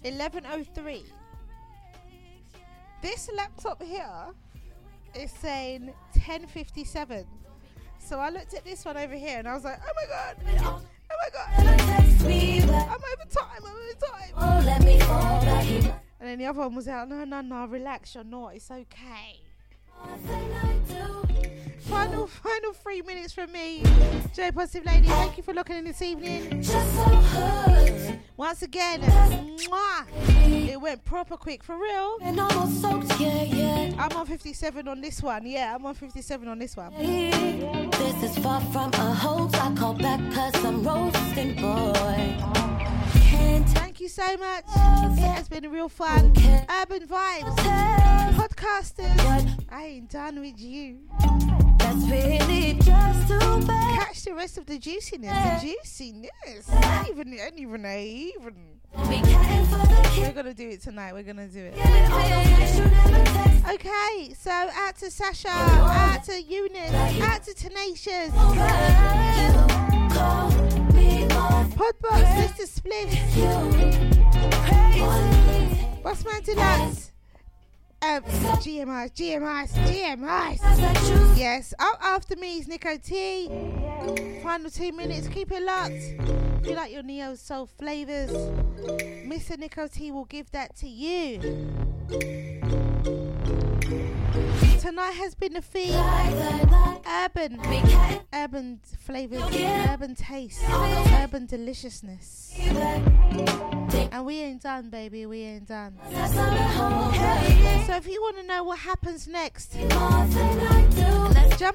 [0.05, 1.05] 11:03.
[3.01, 4.35] This laptop here
[5.15, 7.25] is saying 10:57.
[8.01, 10.37] So I looked at this one over here and I was like, oh my god,
[10.59, 10.83] oh
[11.23, 11.69] my god, I'm
[12.99, 13.95] over time, I'm over
[15.05, 15.95] time.
[16.19, 19.44] And then the other one was out, no, no, no, relax, you're not, it's okay.
[21.81, 23.83] Final, final three minutes from me.
[24.35, 26.65] J Positive Lady, thank you for looking in this evening.
[28.37, 30.05] Once again, mwah,
[30.69, 32.19] it went proper quick for real.
[32.23, 32.39] I'm
[34.17, 35.47] on 57 on this one.
[35.47, 36.93] Yeah, I'm on 57 on this one.
[36.95, 39.55] This is far from a hoax.
[39.55, 42.37] I call back cause I'm roasting, boy.
[43.75, 44.65] Thank you so much.
[44.67, 46.33] It has been real fun.
[46.83, 47.57] Urban Vibes,
[48.65, 49.65] podcasters.
[49.71, 50.99] I ain't done with you.
[51.79, 53.99] That's really just too bad.
[53.99, 55.33] Catch the rest of the juiciness.
[55.33, 56.71] The juiciness.
[56.71, 58.55] Ain't even, ain't even, ain't even.
[60.19, 61.13] We're gonna do it tonight.
[61.13, 61.75] We're gonna do it.
[63.69, 68.31] Okay, so out to Sasha, out to Eunice, out to Tenacious.
[71.75, 72.67] Podbox, Mr.
[72.69, 73.11] Spliff.
[76.03, 77.14] What's man Deluxe?
[78.05, 78.23] Um,
[78.61, 81.39] GMIs, GMIs, GMIs.
[81.39, 83.49] Yes, up after me is Nico T.
[84.43, 85.93] Final two minutes, keep it locked.
[85.95, 89.57] If you like your Neo Soul flavors, Mr.
[89.57, 92.84] Nico T will give that to you.
[94.85, 95.95] Tonight has been the theme
[97.09, 97.59] urban,
[98.35, 99.43] urban flavors,
[99.89, 100.63] urban taste,
[101.23, 102.55] urban deliciousness.
[104.13, 105.97] And we ain't done, baby, we ain't done.
[106.13, 109.89] So if you want to know what happens next, jump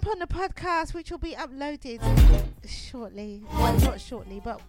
[0.06, 1.99] on the podcast, which will be uploaded
[2.68, 3.41] shortly.
[3.53, 4.61] Well, not shortly, but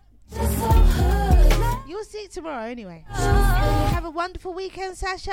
[1.90, 3.04] You'll see it tomorrow anyway.
[3.08, 5.32] Have a wonderful weekend, Sasha.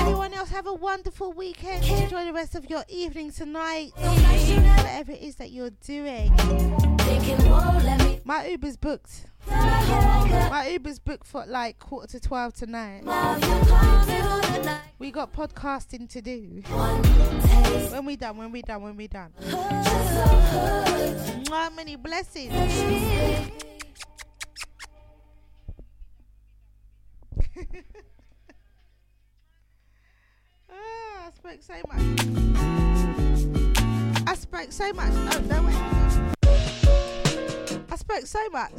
[0.00, 1.82] Anyone else have a wonderful weekend.
[1.86, 3.92] Enjoy the rest of your evening tonight.
[3.96, 6.30] Whatever it is that you're doing.
[8.22, 9.24] My Uber's booked.
[9.48, 13.04] My Uber's booked for like quarter to 12 tonight.
[14.98, 16.60] We got podcasting to do.
[17.92, 19.32] When we done, when we done, when we done.
[21.48, 22.52] Mwah, many blessings.
[30.70, 32.02] Ah, I spoke so much.
[34.26, 35.12] I spoke so much.
[35.12, 35.58] Oh, no.
[37.90, 38.72] I spoke so much.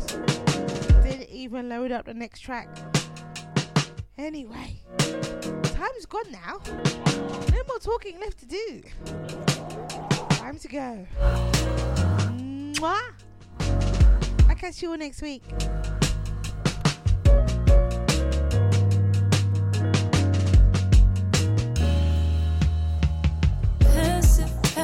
[1.04, 2.68] Didn't even load up the next track.
[4.18, 6.60] Anyway, time's gone now.
[7.52, 8.82] No more talking left to do.
[10.30, 11.06] Time to go.
[12.80, 13.14] Mwah.
[14.50, 15.44] I'll catch you all next week.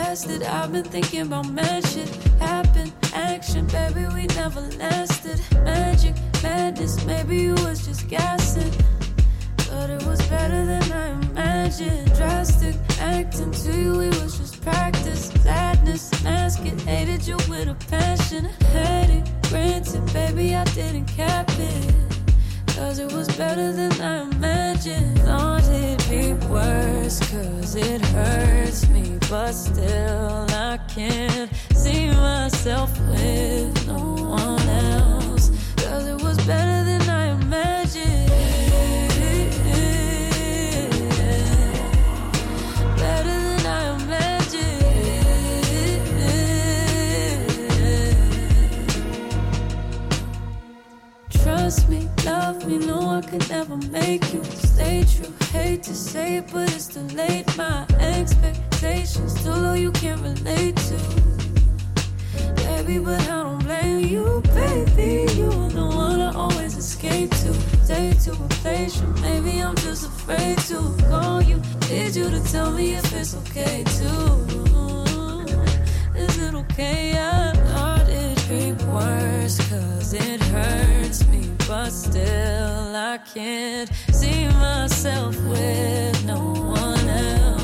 [0.10, 2.10] I've been thinking about mad shit.
[2.40, 5.40] Happen, action, baby, we never lasted.
[5.64, 8.72] Magic, madness, maybe you was just gassing.
[9.70, 12.12] But it was better than I imagined.
[12.16, 15.30] Drastic, acting to you, it was just practice.
[15.44, 18.46] Sadness, mask it, hated you with a passion.
[18.74, 22.19] Had it, granted, baby, I didn't cap it.
[22.80, 25.20] Cause it was better than I imagined.
[25.20, 29.18] Thought it'd be worse, cause it hurts me.
[29.30, 35.52] But still, I can't see myself with no one else.
[35.76, 37.09] Cause it was better than
[51.70, 52.80] trust me, love me.
[52.80, 55.32] No, I could never make you stay true.
[55.52, 57.46] Hate to say it, but it's too late.
[57.58, 60.98] My expectations too low, you can't relate to.
[62.56, 65.32] Baby, but I don't blame you, baby.
[65.38, 67.54] You're the one I always escape to.
[67.84, 71.62] Stay too impatient, maybe I'm just afraid to call you.
[71.92, 74.26] Need you to tell me if it's okay too.
[76.16, 77.14] Is it okay?
[77.16, 85.40] I thought it'd be worse, cause it hurts me but still I can't see myself
[85.44, 87.59] with no one else.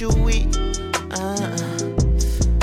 [0.00, 0.56] you eat.
[0.56, 1.58] Uh, uh-uh.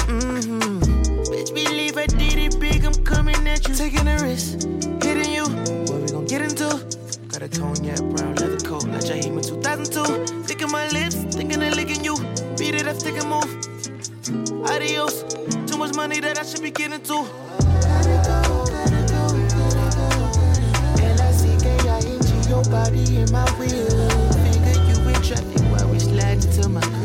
[0.08, 0.80] mm-hmm.
[1.28, 2.86] Bitch, believe I did it big.
[2.86, 3.76] I'm coming at you.
[3.76, 4.64] Taking a risk,
[5.04, 5.44] hitting you.
[5.44, 6.70] What we gon' get into?
[7.28, 8.86] Got a cognac brown leather coat.
[8.88, 10.48] Not your heme 2002.
[10.48, 12.16] Licking my lips, thinking of licking you.
[12.58, 14.70] Beat it up, stick and move.
[14.70, 15.24] Adios.
[15.68, 17.28] Too much money that I should be getting to.
[22.48, 24.10] your body in my wheel.
[24.46, 27.05] Figure you in traffic while we sliding to my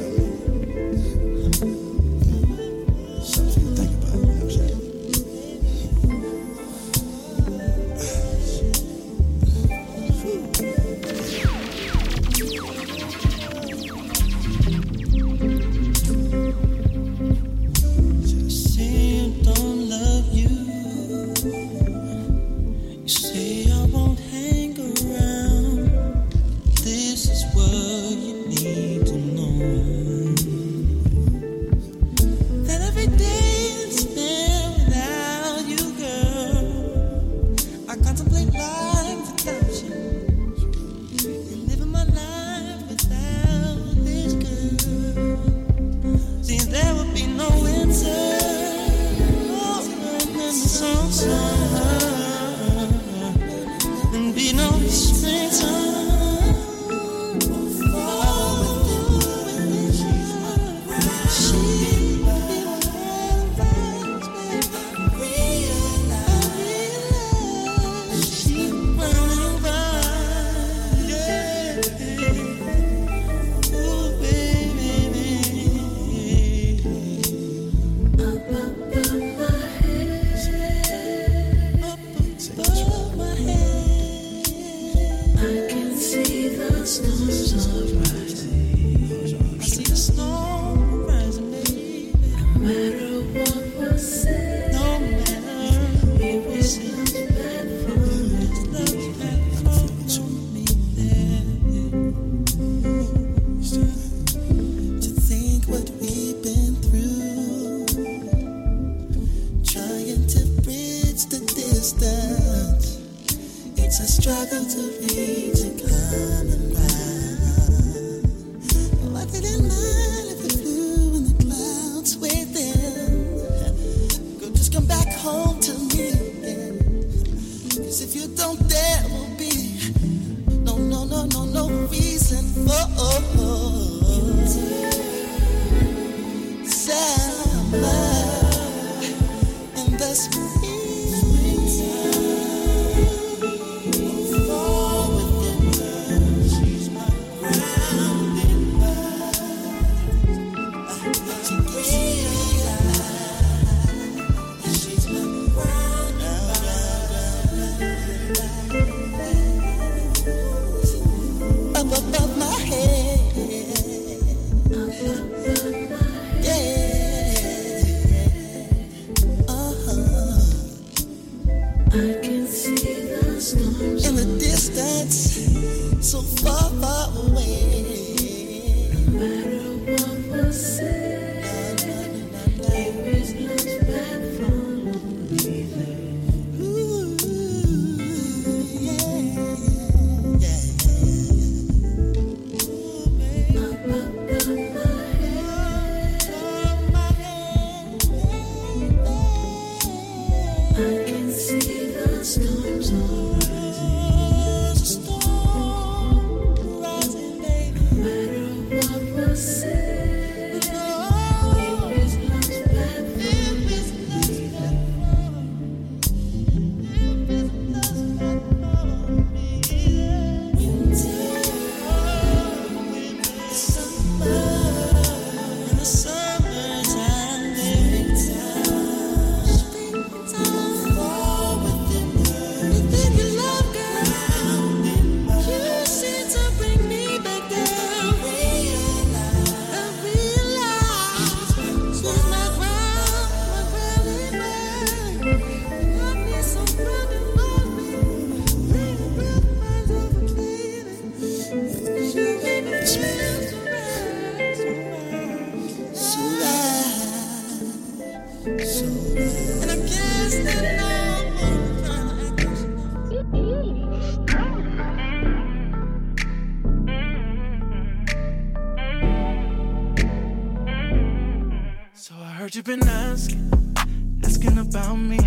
[272.77, 273.75] been asking,
[274.23, 275.19] asking about me.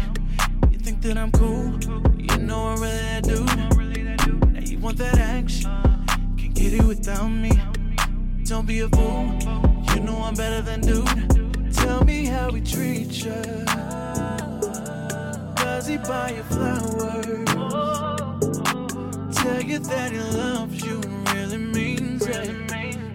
[0.70, 1.78] You think that I'm cool?
[2.16, 3.44] You know I really I do.
[4.54, 5.70] Now you want that action,
[6.38, 7.52] can't get it without me.
[8.44, 9.38] Don't be a fool,
[9.90, 11.74] you know I'm better than dude.
[11.74, 13.42] Tell me how we treat you.
[15.56, 17.44] Does he buy you flowers?
[19.36, 22.54] Tell you that he loves you and really means it.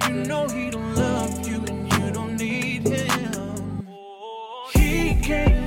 [0.08, 0.89] You know he don't
[5.30, 5.59] came.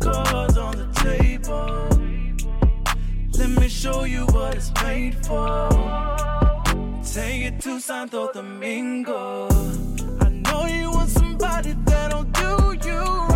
[0.00, 1.88] cards on the table.
[3.38, 5.68] Let me show you what it's made for.
[7.04, 9.48] Take it to Santo Domingo.
[10.20, 13.29] I know you want somebody that'll do you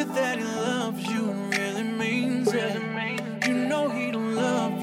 [0.00, 2.80] you that he loves you and really means it.
[3.46, 4.79] You know he don't love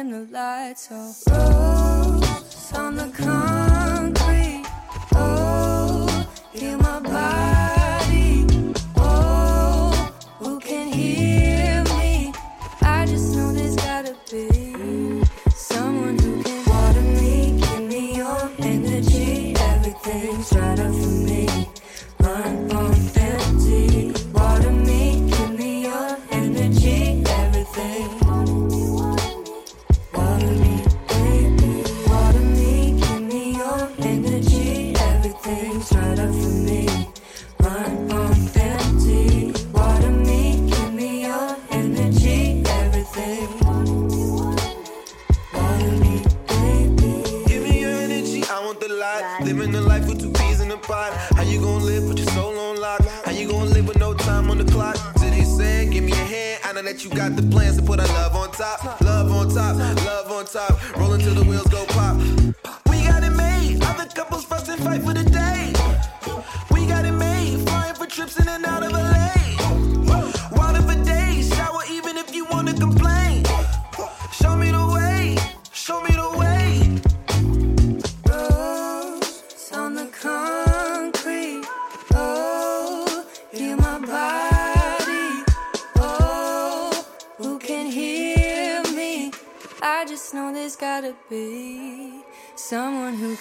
[0.00, 0.88] in the lights.
[0.88, 0.94] So,
[1.30, 3.89] rose on the con.
[57.04, 59.99] you got the plans to put our love on top, love on top.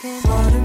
[0.02, 0.59] can.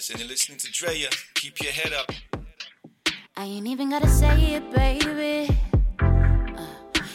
[0.00, 1.08] Opaz, and you're listening to Drea.
[1.34, 2.12] Keep your head up.
[3.36, 5.54] I ain't even gotta say it, baby.
[6.00, 6.66] Uh,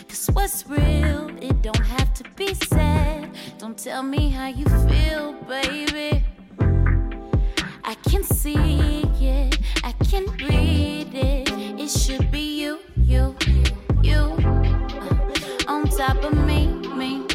[0.07, 3.31] Cause what's real, it don't have to be said.
[3.57, 6.23] Don't tell me how you feel, baby.
[7.83, 11.49] I can see it, I can read it.
[11.79, 13.35] It should be you, you,
[14.01, 14.17] you.
[14.17, 17.34] Uh, on top of me, me.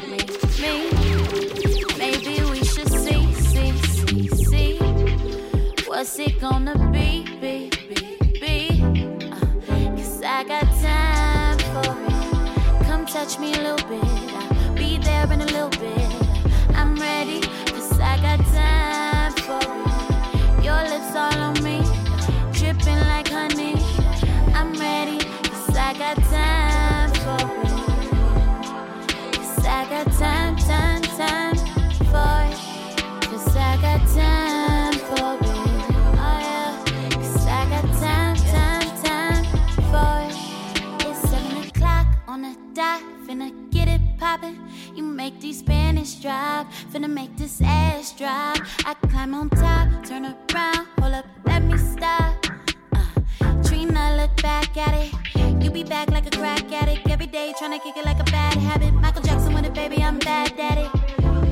[6.01, 8.83] What's it gonna be, be, be, be?
[9.29, 12.87] Uh, Cause I got time for it.
[12.87, 14.03] Come touch me a little bit.
[14.03, 16.09] I'll be there in a little bit.
[16.75, 20.65] I'm ready, cause I got time for it.
[20.65, 21.83] Your lips all on me,
[22.55, 23.75] dripping like honey.
[24.55, 27.73] I'm ready, cause I got time for it.
[29.37, 31.50] Cause I got time, time, time
[42.81, 43.02] the.
[43.26, 44.57] Finna get it poppin'.
[44.97, 46.67] You make these Spanish drop.
[46.92, 48.57] Finna make this ass drop.
[48.89, 52.33] I climb on top, turn around, hold up, let me stop.
[52.94, 55.10] Uh, Trina, look back at it.
[55.62, 57.09] You be back like a crack addict.
[57.10, 58.92] Every day tryna kick it like a bad habit.
[58.94, 60.52] Michael Jackson with it, baby, I'm bad
[60.84, 60.91] it.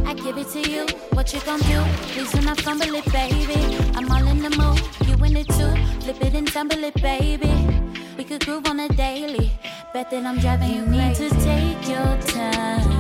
[0.08, 1.78] I give it to you, what you gon' do?
[2.12, 3.60] Please do not fumble it, baby.
[3.97, 5.73] I'm all in the mood, you in it too.
[6.02, 7.68] Flip it and tumble it, baby.
[8.28, 9.50] We could groove on a daily.
[9.94, 12.90] Bet that I'm driving you, need to take your time.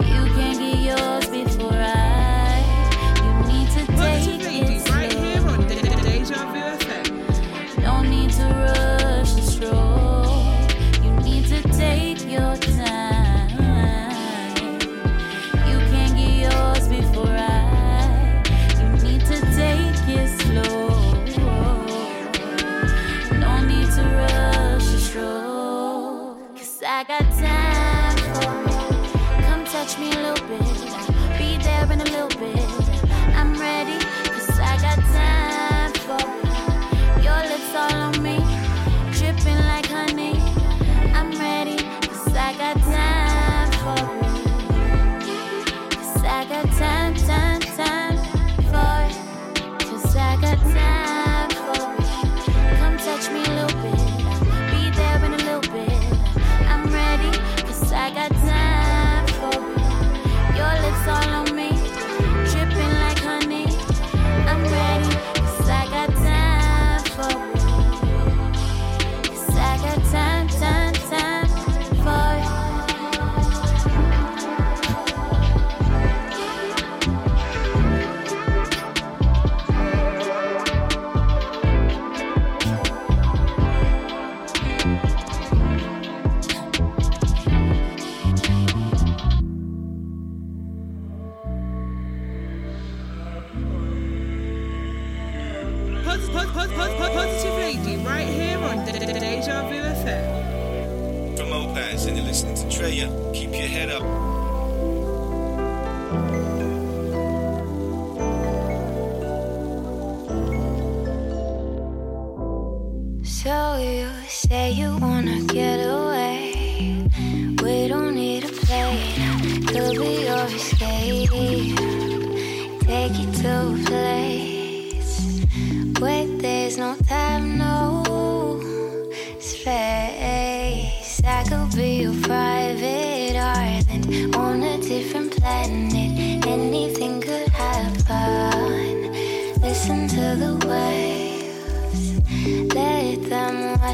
[0.00, 2.17] You can get yours before I.
[29.88, 30.60] touch me a little bit.
[31.38, 32.68] Be there in a little bit.
[33.34, 33.98] I'm ready.
[34.24, 37.24] Cause I got time for it.
[37.24, 38.38] Your lips all on me,
[39.12, 40.40] dripping like honey.
[41.14, 41.76] I'm ready,
[42.06, 42.76] cause I got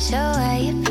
[0.00, 0.83] them wash away your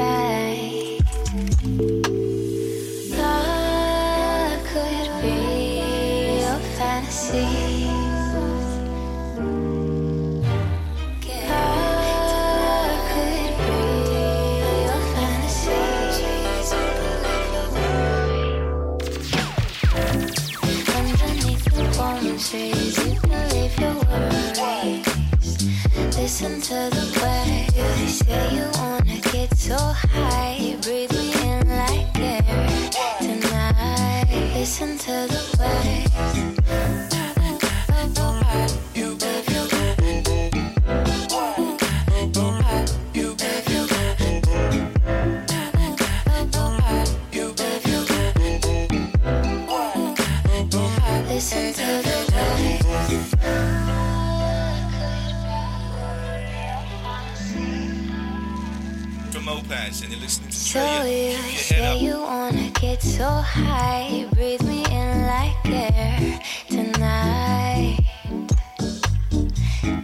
[59.93, 61.31] Pads, and you're listening to So Drea.
[61.31, 67.99] you say you wanna get so high, breathe me in like air tonight.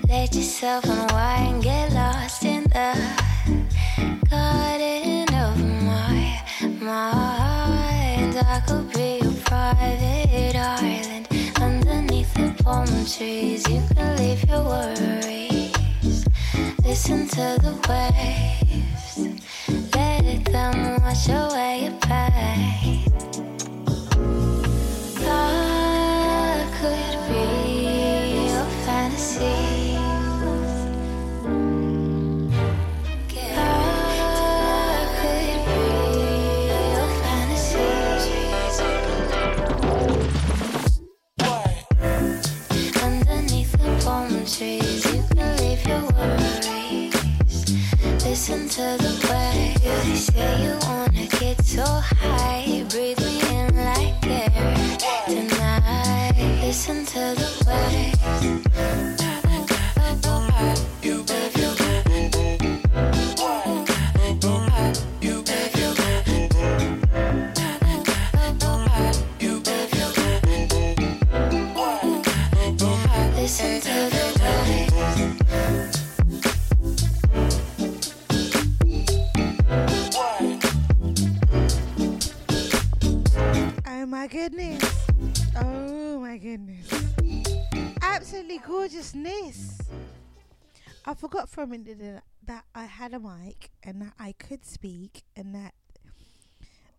[0.07, 2.93] Let yourself unwind, get lost in the
[4.29, 6.39] garden of my
[6.79, 8.37] mind.
[8.37, 11.27] I could be your private island
[11.59, 13.67] underneath the palm trees.
[13.67, 16.25] You can leave your worries,
[16.83, 18.68] listen to the waves.
[20.59, 23.03] Let them wash away your pain.
[26.79, 29.78] Could be your fantasy.
[84.39, 85.07] Goodness.
[85.57, 86.87] Oh my goodness.
[88.01, 89.81] Absolutely gorgeousness.
[91.05, 95.25] I forgot for a minute that- I had a mic and that I could speak
[95.35, 95.73] and that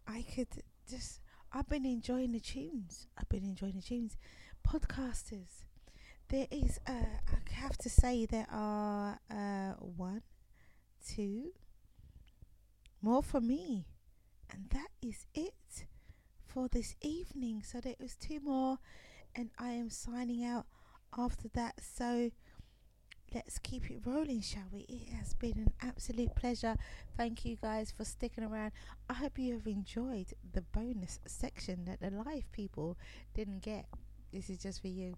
[0.06, 0.48] I could
[0.86, 1.20] just.
[1.50, 3.06] I've been enjoying the tunes.
[3.16, 4.18] I've been enjoying the tunes.
[4.62, 5.64] Podcasters.
[6.28, 10.22] There is, uh, I have to say, there are uh, one,
[11.04, 11.54] two,
[13.00, 13.86] more for me.
[14.50, 15.86] And that is it
[16.52, 17.62] for this evening.
[17.64, 18.78] So there was two more,
[19.34, 20.66] and I am signing out
[21.16, 21.74] after that.
[21.80, 22.30] So
[23.32, 24.80] let's keep it rolling, shall we?
[24.88, 26.76] It has been an absolute pleasure.
[27.16, 28.72] Thank you guys for sticking around.
[29.08, 32.98] I hope you have enjoyed the bonus section that the live people
[33.34, 33.86] didn't get.
[34.32, 35.14] This is just for you.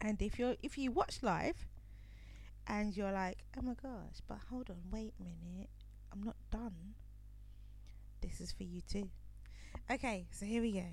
[0.00, 1.66] And if you're if you watch live
[2.66, 5.70] and you're like, oh my gosh, but hold on, wait a minute,
[6.12, 6.94] I'm not done.
[8.20, 9.10] This is for you too.
[9.90, 10.84] Okay, so here we go.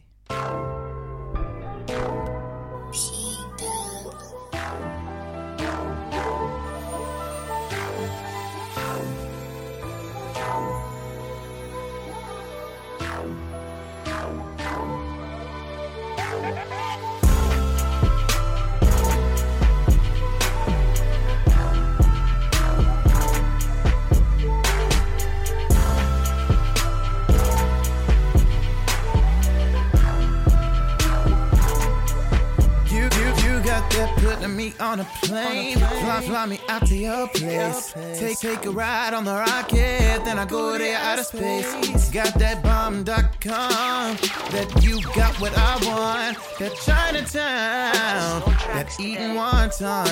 [34.41, 35.77] Putting me on a plane.
[35.77, 37.93] Fly, fly me out to your place.
[38.17, 42.09] Take, take a ride on the rocket, then I go there out of space.
[42.09, 46.37] Got that bomb.com, that you got what I want.
[46.59, 48.41] That Chinatown,
[48.73, 50.07] that eating wonton.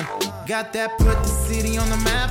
[0.46, 2.30] Got that put the city on the map.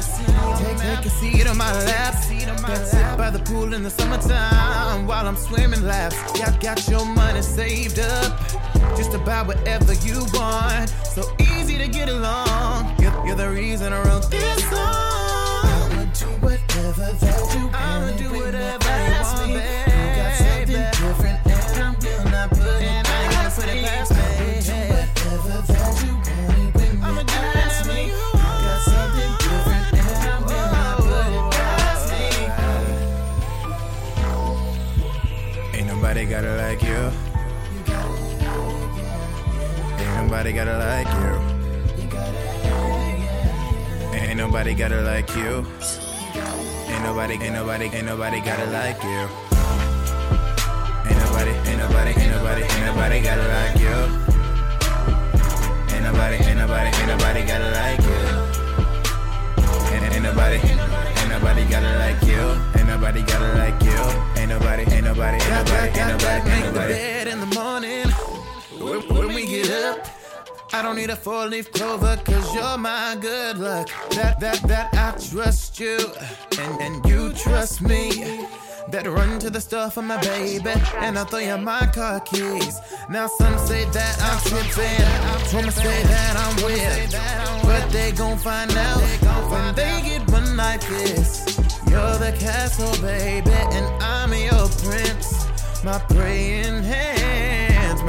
[0.60, 2.14] Take, take a seat on my lap.
[2.14, 6.16] That sit by the pool in the summertime while I'm swimming laps.
[6.38, 8.78] Got, got your money saved up.
[8.98, 10.90] Just about whatever you want.
[11.06, 12.95] So easy to get along.
[13.00, 14.80] You're, you're the reason I wrote this song.
[14.80, 17.76] I'ma do whatever that you want.
[17.76, 19.88] I'ma do whatever you want, babe.
[19.88, 23.68] You got something different, and I'm will not put it past me.
[23.85, 26.88] I'ma do whatever that you want with me.
[27.01, 28.00] I'ma do ask me.
[28.08, 32.26] You got something different, and I will not put it past me.
[35.80, 37.11] Ain't nobody got it like you.
[40.30, 41.32] Nobody got it like you.
[44.14, 45.66] Ain't nobody got it like you.
[46.88, 49.27] Ain't nobody, ain't nobody, ain't nobody got it like you.
[51.09, 53.98] Ain't nobody, ain't nobody, ain't nobody, ain't nobody got it like you.
[55.95, 58.22] Ain't nobody, ain't nobody, ain't nobody got it like you.
[59.90, 62.53] Ain't, nobody, ain't nobody got it like you.
[62.77, 63.98] Ain't nobody got it like you.
[64.38, 66.93] Ain't nobody, ain't nobody, ain't nobody, ain't nobody, ain't nobody.
[66.93, 68.11] Bed in the morning
[69.09, 70.18] when we get up.
[70.72, 73.89] I don't need a four leaf clover, cause you're my good luck.
[74.11, 75.98] That, that, that I trust you,
[76.59, 78.45] and, and you trust me.
[78.89, 82.80] Better run to the store for my baby, and I'll throw you my car keys.
[83.09, 87.11] Now some say that I'm tripping, some say that I'm weird,
[87.64, 89.01] but they gon' find out
[89.51, 91.57] when they get one like this.
[91.89, 95.45] You're the castle, baby, and I'm your prince.
[95.83, 97.09] My praying hands,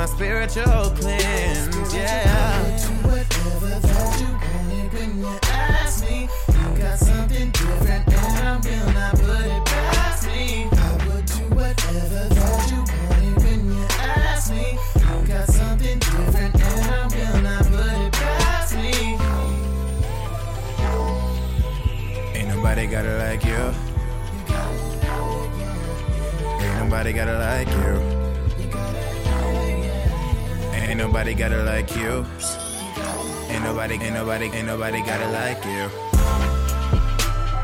[0.01, 2.65] my spiritual cleanse, yeah.
[2.79, 6.27] Do whatever that you wanted when you ask me.
[6.49, 10.69] You got something different, and I will not put it past me.
[10.73, 14.79] I would do whatever that you wanted when you ask me.
[14.97, 19.19] You got something different, and I will not put it past me.
[22.41, 23.75] Ain't nobody got it like you.
[26.65, 28.19] Ain't nobody got it like you.
[31.01, 32.27] Ain't nobody got it like you.
[33.49, 35.89] Ain't nobody, ain't nobody, ain't nobody got it like you.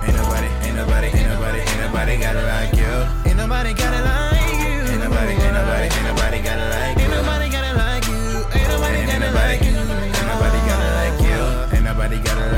[0.09, 3.29] Ain't nobody, ain't nobody, ain't nobody, ain't nobody got it like you.
[3.29, 4.89] Ain't nobody got it like you.
[4.89, 7.05] Ain't nobody, ain't nobody, ain't nobody got it like you.
[7.05, 8.25] Ain't nobody got it like you.
[8.57, 9.77] Ain't nobody got it like you.
[9.77, 11.77] Ain't nobody got it like you.
[11.77, 12.56] Ain't nobody got it like you.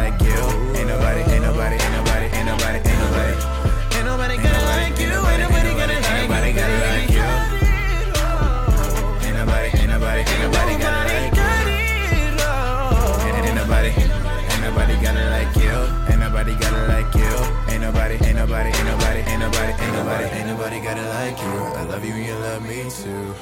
[20.08, 21.48] Nobody, ain't nobody, got it like you.
[21.48, 23.34] I love you and you love me too.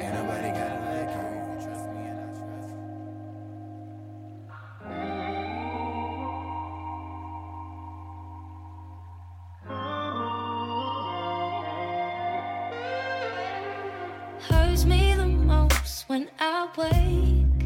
[0.00, 1.26] Ain't nobody got it like you.
[1.62, 2.78] Trust me and I trust you.
[14.48, 17.62] hurts me the most when I wake.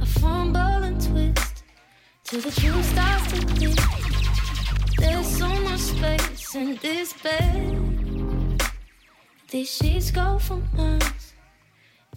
[0.00, 1.64] I fumble and twist
[2.22, 4.17] till the truth starts to click.
[4.98, 8.62] There's so much space in this bed.
[9.50, 11.34] These sheets go for months.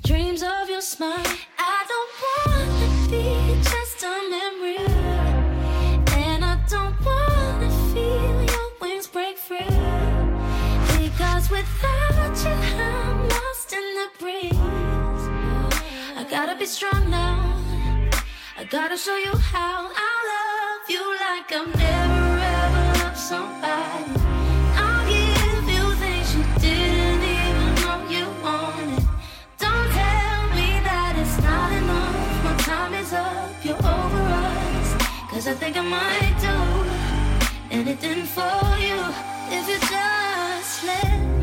[0.04, 1.34] Dreams of your smile.
[1.60, 3.28] I don't wanna be
[3.62, 4.86] just a memory.
[6.24, 9.78] And I don't wanna feel your wings break free.
[10.98, 15.24] Because without you, I'm lost in the breeze.
[16.20, 17.38] I gotta be strong now.
[18.58, 22.31] I gotta show you how I love you like I'm never
[23.32, 24.12] somebody.
[24.84, 29.04] I'll give you things you didn't even know you wanted.
[29.64, 32.44] Don't tell me that it's not enough.
[32.46, 34.90] My time is up, you're over us.
[35.30, 36.58] Cause I think I might do
[37.80, 39.00] anything for you
[39.58, 41.41] if you just let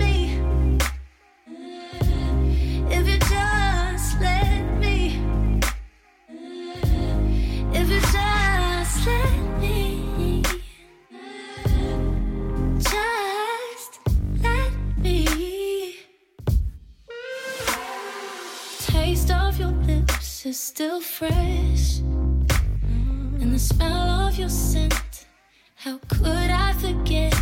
[20.49, 21.99] is still fresh.
[21.99, 25.27] And the smell of your scent.
[25.75, 27.35] How could I forget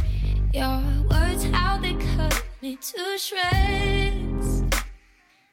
[0.52, 1.44] your words?
[1.44, 4.64] How they cut me to shreds.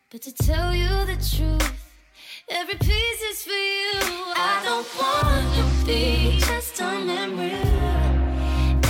[0.10, 1.74] But to tell you the truth,
[2.50, 4.02] every piece is for you.
[4.50, 7.70] I don't wanna be just a memory.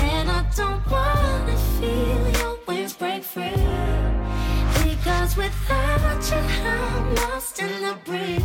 [0.09, 4.22] And I don't wanna feel your wings break free.
[5.23, 6.37] Because without you,
[6.67, 8.43] I'm lost in the breeze.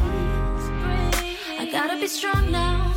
[1.59, 2.95] I gotta be strong now.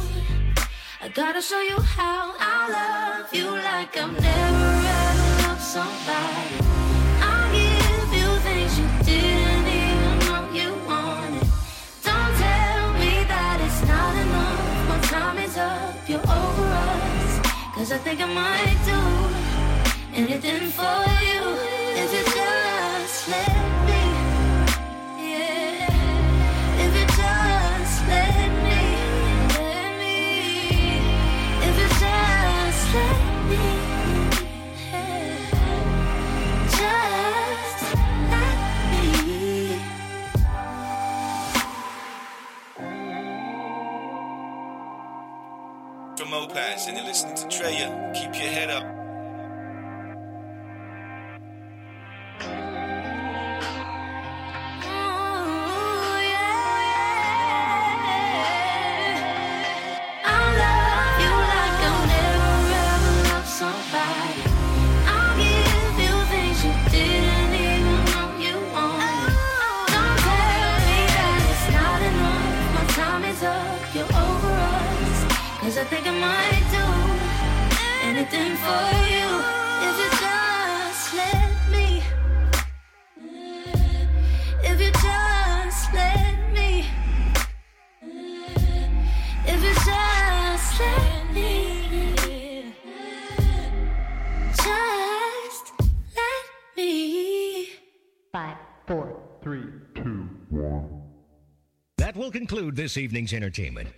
[1.02, 4.70] I gotta show you how I love you like I've never
[5.02, 6.54] ever loved somebody.
[7.26, 11.50] I'll give you things you didn't even know you wanted.
[12.06, 14.90] Don't tell me that it's not enough.
[14.90, 17.34] My time is up, you're over us.
[17.74, 19.00] Cause I think I might do
[20.14, 21.42] anything for you
[21.98, 23.61] if you just let
[46.32, 48.14] From Opaz, and you're listening to Drea.
[48.16, 48.86] Keep your head up.
[78.22, 79.30] anything for you
[79.88, 82.04] if you just let me.
[84.64, 86.86] If you just let me.
[89.46, 92.74] If you just let me.
[94.56, 95.72] Just
[96.16, 96.46] let
[96.78, 97.70] me.
[98.32, 98.58] Five,
[98.88, 99.66] four, three,
[99.96, 101.02] two, one.
[101.98, 103.90] That will conclude this evening's entertainment.